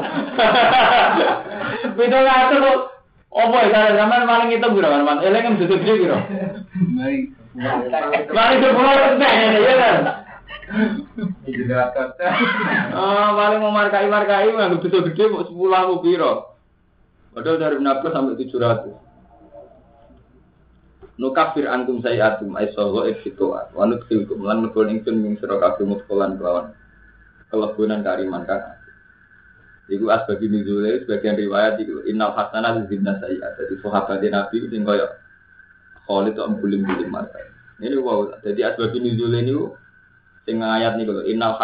[2.00, 2.92] Ngatus
[3.32, 5.24] opo ya cara sampean paling itu piro kan, Man?
[5.24, 6.18] Eleng mesti gede piro?
[8.32, 9.96] Paling sepuluh persen ya kan.
[11.48, 12.16] Itu dapat
[12.92, 16.60] Ah, paling mau markai markai mah gede gede mau sepuluh aku piro.
[17.32, 18.96] Padahal dari enam sampai tujuh ratus.
[21.16, 23.72] Nukafir antum sayatum ay soho eksitoa.
[23.72, 26.76] Wanut khilkum lan nukul ingsun ming sira kabeh mutkolan kelawan
[27.48, 28.81] kelebunan kariman kan.
[29.92, 33.60] Iku asbabi nuzule sebagian riwayat iku innal hasanat zibna sayyat.
[33.60, 35.20] Jadi sahabat Nabi sing kaya
[36.08, 37.44] Khalid kok bulim-bulim mata.
[37.84, 39.76] Ini wow, jadi asbabi nuzule niku
[40.48, 41.60] sing ayat niku lho innal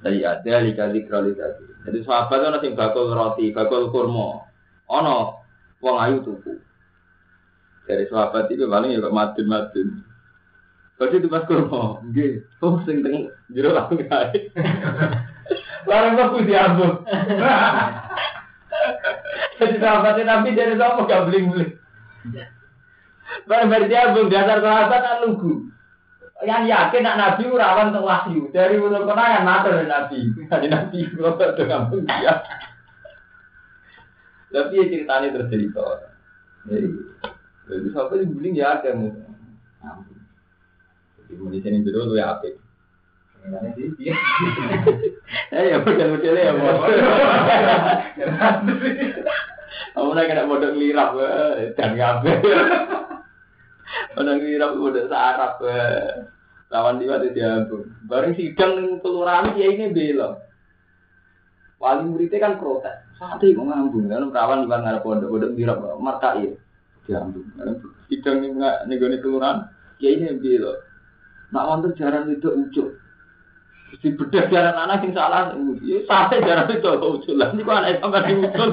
[0.00, 0.40] sayyat.
[0.48, 1.64] Dari kali kali tadi.
[1.84, 4.48] Jadi sahabat ana sing bakul roti, bakul kurma.
[4.88, 5.28] Ana
[5.84, 6.56] wong ayu tuku.
[7.84, 10.08] Dari sahabat itu paling ya madun-madun.
[10.96, 12.64] Berarti itu pas kurma, nggih.
[12.64, 14.48] Oh sing teng jero aku kae.
[15.86, 17.02] Barang kok diambung.
[19.58, 21.72] Jadi sahabatnya Nabi dari sama gak bling-bling.
[23.46, 25.70] Barang dari diambung dasar sahabat kan lugu.
[26.42, 28.50] Yang yakin nak Nabi rawan untuk wahyu.
[28.50, 30.18] Dari mulut kenangan matur dari Nabi.
[30.50, 32.34] Dari Nabi kalau tuh ngambung dia.
[34.52, 35.86] Tapi ya ceritanya tercerita.
[36.66, 36.88] Jadi,
[37.70, 38.90] jadi sahabat yang bling ya ada.
[41.18, 42.61] Jadi di sini dulu lu ya apik.
[45.52, 46.78] Eh ya model-model ya bos.
[49.92, 51.18] Kamu nak kena model lirap
[51.74, 52.32] dan ngabe.
[54.16, 55.58] Model lirap model sarap.
[56.72, 57.84] Lawan dia itu diampun.
[58.08, 60.40] Bareng sidang kelurahan dia ini bela.
[61.76, 62.96] Wali muridnya kan protes.
[63.20, 66.56] Sate kok ngambung kan perawan di ngarep pondok-pondok lirap markai.
[67.04, 67.44] Diampun.
[68.08, 68.56] Sidang ning
[68.88, 69.68] ning kelurahan
[70.00, 70.80] dia ini bela.
[71.52, 73.01] Nak wonten jaran itu ujuk.
[74.00, 75.52] Si bedah jaran anak sing salah,
[75.84, 77.36] ya sate jaran itu kok usul.
[77.36, 78.70] Ini kok anak sampai diusul.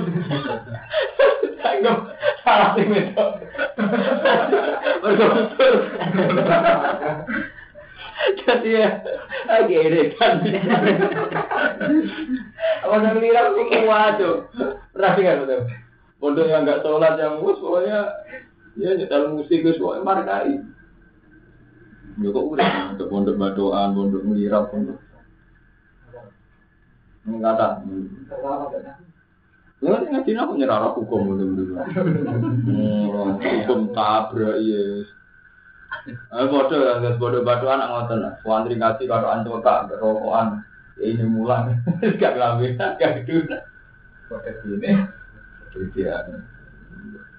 [1.60, 1.98] Anggap
[2.48, 3.26] salah sing itu.
[5.04, 5.74] Mergo usul.
[8.20, 8.90] Jadi ya,
[9.68, 10.40] ini kan.
[12.88, 14.48] Yang ngira aku kuat tuh.
[14.96, 15.62] Pernah dengar betul?
[16.20, 18.12] Pondok yang nggak sholat yang mus pokoknya
[18.76, 20.64] ya nyetel musik itu pokoknya markai.
[22.20, 25.00] Ya kok udah untuk pondok badoan, pondok melirap, pondok
[27.38, 27.68] Ada.
[29.80, 31.74] Ya kan ngaji aku nyerah hukum dulu dulu.
[33.38, 35.08] Hukum tabrak yes.
[36.36, 38.34] Ayo bodoh ya, guys bodoh bodoh anak ngoten lah.
[38.44, 40.66] Wandri ngaji kalau antum tak rokokan.
[41.00, 41.80] Ya ini mulang,
[42.20, 43.48] gak ngambil, gak gitu.
[44.28, 45.00] Kode gini.
[45.72, 46.28] Jadi ya,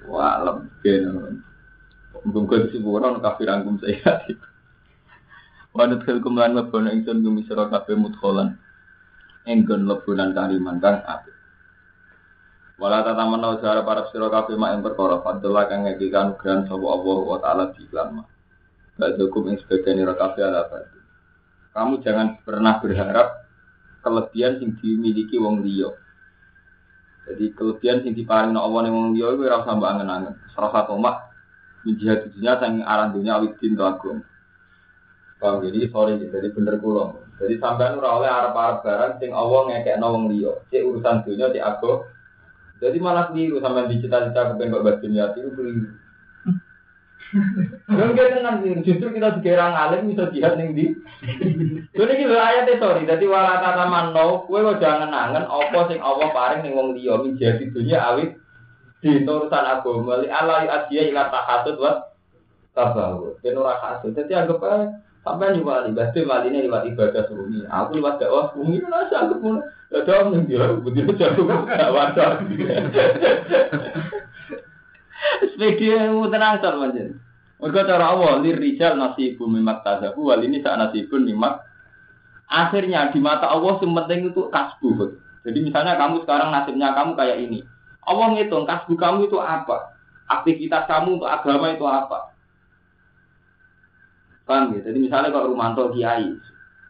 [0.08, 1.12] wah lembek.
[2.24, 4.24] Mungkin kau disebut kafir angkum saya.
[5.76, 8.58] Wanut kelkum lan lebon ingsun gumisira kabeh mudkholan
[9.48, 11.36] enggon lebunan kaliman kang apik.
[12.80, 16.86] Wala tata menau jara para sira kabeh mak ing perkara fadlah kang ngekikan gran sapa
[16.88, 18.26] Allah wa taala di iklan mah.
[18.96, 20.64] Badukum ing sebagian ira kabeh ala.
[21.76, 23.46] Kamu jangan pernah berharap
[24.00, 25.92] kelebihan sing dimiliki wong liya.
[27.28, 30.34] Jadi kelebihan sing diparing Allah ning wong liya iku ora usah mbok angen-angen.
[30.56, 31.30] Salah satu mak
[31.84, 33.76] menjihad dunia sang aran dunia awit din
[35.40, 37.29] jadi sorry jadi bener kulo.
[37.40, 40.52] Jadi sampean ora oleh arep-arep barang sing Allah ngekekno wong liya.
[40.68, 42.04] Cek urusan dunia cek aku.
[42.84, 45.88] Jadi malah keliru sampean dicita-cita kepen kok bas dunia itu keliru.
[47.86, 50.92] Dan kita nanti justru kita sekira ngalim bisa jihad ning di.
[51.96, 53.08] Jadi iki lho ayate sorry.
[53.08, 57.22] Dadi wala kata manno, kowe kok jangan angen apa sing Allah paring ning wong liya
[57.22, 58.36] menjadi dunia awit
[59.00, 61.92] di urusan agama li ala asiya ila tahasud wa
[62.76, 63.38] tabawu.
[63.40, 64.12] Ben ora hasud.
[64.12, 64.84] Dadi anggap ae
[65.20, 67.68] Sampai juga di batin ini lewat ibadah sunyi.
[67.68, 69.68] Aku lewat dakwah sunyi lah saya anggap mulai.
[69.90, 72.40] Ya dong nih dia begitu jago wajar.
[75.52, 76.56] Sepeda mau tenang.
[77.60, 81.60] Mereka cara awal lir rijal nasibu mimak tazabu wal ini saat nasibun mimak.
[82.48, 84.88] Akhirnya di mata Allah yang itu kasbu.
[85.44, 87.60] Jadi misalnya kamu sekarang nasibnya kamu kayak ini.
[88.08, 89.92] Allah ngitung kasbu kamu itu apa?
[90.30, 92.29] Aktivitas kamu untuk agama itu apa?
[94.50, 94.90] Paham ya?
[94.90, 96.34] Jadi misalnya kalau Rumanto kiai,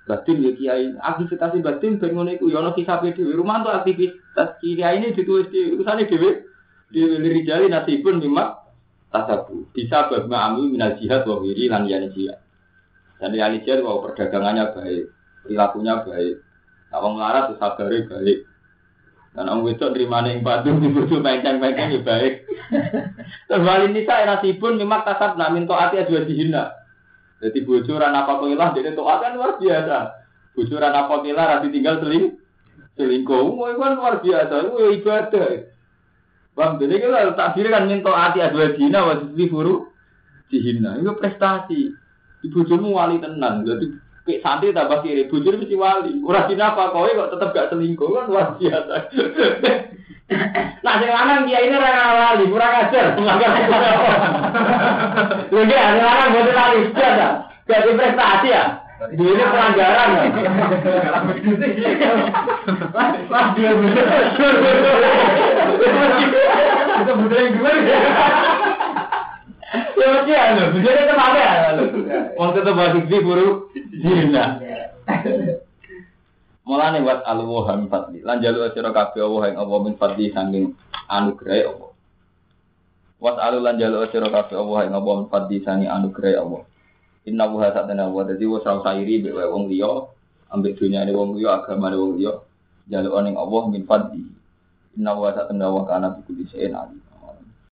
[0.08, 3.36] batin ya kiai, aktivitas batin bangun itu, yono kisah dewi.
[3.36, 6.40] Rumanto aktivitas kiai ini ditulis di urusannya dewi,
[6.88, 8.64] di lirik jari nasibun mimak
[9.12, 9.68] tasabu.
[9.76, 12.40] Bisa berma amu minal jihad wa wiri lan yani jihad.
[13.20, 15.04] Jadi ahli jihad bahwa perdagangannya baik,
[15.44, 16.34] perilakunya baik.
[16.90, 18.38] Nah, orang melarat itu sabari baik.
[19.36, 22.34] Dan orang itu terima nih batu di buju penceng-penceng ya baik.
[23.52, 26.79] Terus wali nisa nasibun mimak tasab namin to'ati adwa dihina.
[27.40, 29.98] Jadi bocoran apa kilah jadi tuh kan luar biasa.
[30.52, 32.36] Bocoran apa kilah rasi tinggal seling
[33.00, 35.48] selingkuh, mau kan luar biasa, itu ibadah.
[36.52, 39.88] Bang, jadi kita takdir kan minta hati adua dina wajib diburu
[40.52, 41.96] dihina, itu prestasi.
[42.40, 43.88] Ibu jomu wali tenang, jadi
[44.26, 46.12] kayak santri tambah kiri, bujur mesti wali.
[46.20, 48.94] Dina apa kau kok tetap gak selingkuh kan luar biasa.
[50.80, 53.18] Nah, sing lanang dia ini ora lali, kurang ajar.
[55.50, 57.50] Lho dia sing lanang boten lali, sudah.
[57.66, 58.78] Jadi prestasi ya.
[59.10, 60.22] Ini pelanggaran ya.
[63.26, 63.70] Wah, dia
[67.00, 67.72] Itu budaya gue.
[69.70, 70.64] Ya mesti lho.
[70.74, 71.52] Budaya itu apa ya?
[72.34, 73.70] Wong tetep balik di buru.
[73.74, 74.44] Gila.
[76.66, 78.18] Mulane wat alwa min fadli.
[78.26, 80.74] Lan jalu sira kabeh Allah ing Allah min fadli saking
[81.06, 81.90] anugerah Allah.
[83.20, 86.62] Wat alu lan jalu sira kabeh Allah ing Allah min fadli saking anugerah Allah.
[87.26, 90.08] Inna wa satana wa dadi wa sa sairi be wong liya
[90.50, 92.32] ambek dunyane wong liya agamane wong liya
[92.90, 94.22] jaluk ning Allah min fadli.
[94.98, 97.02] Inna wa satana wa kana bi kulli shay'in alim.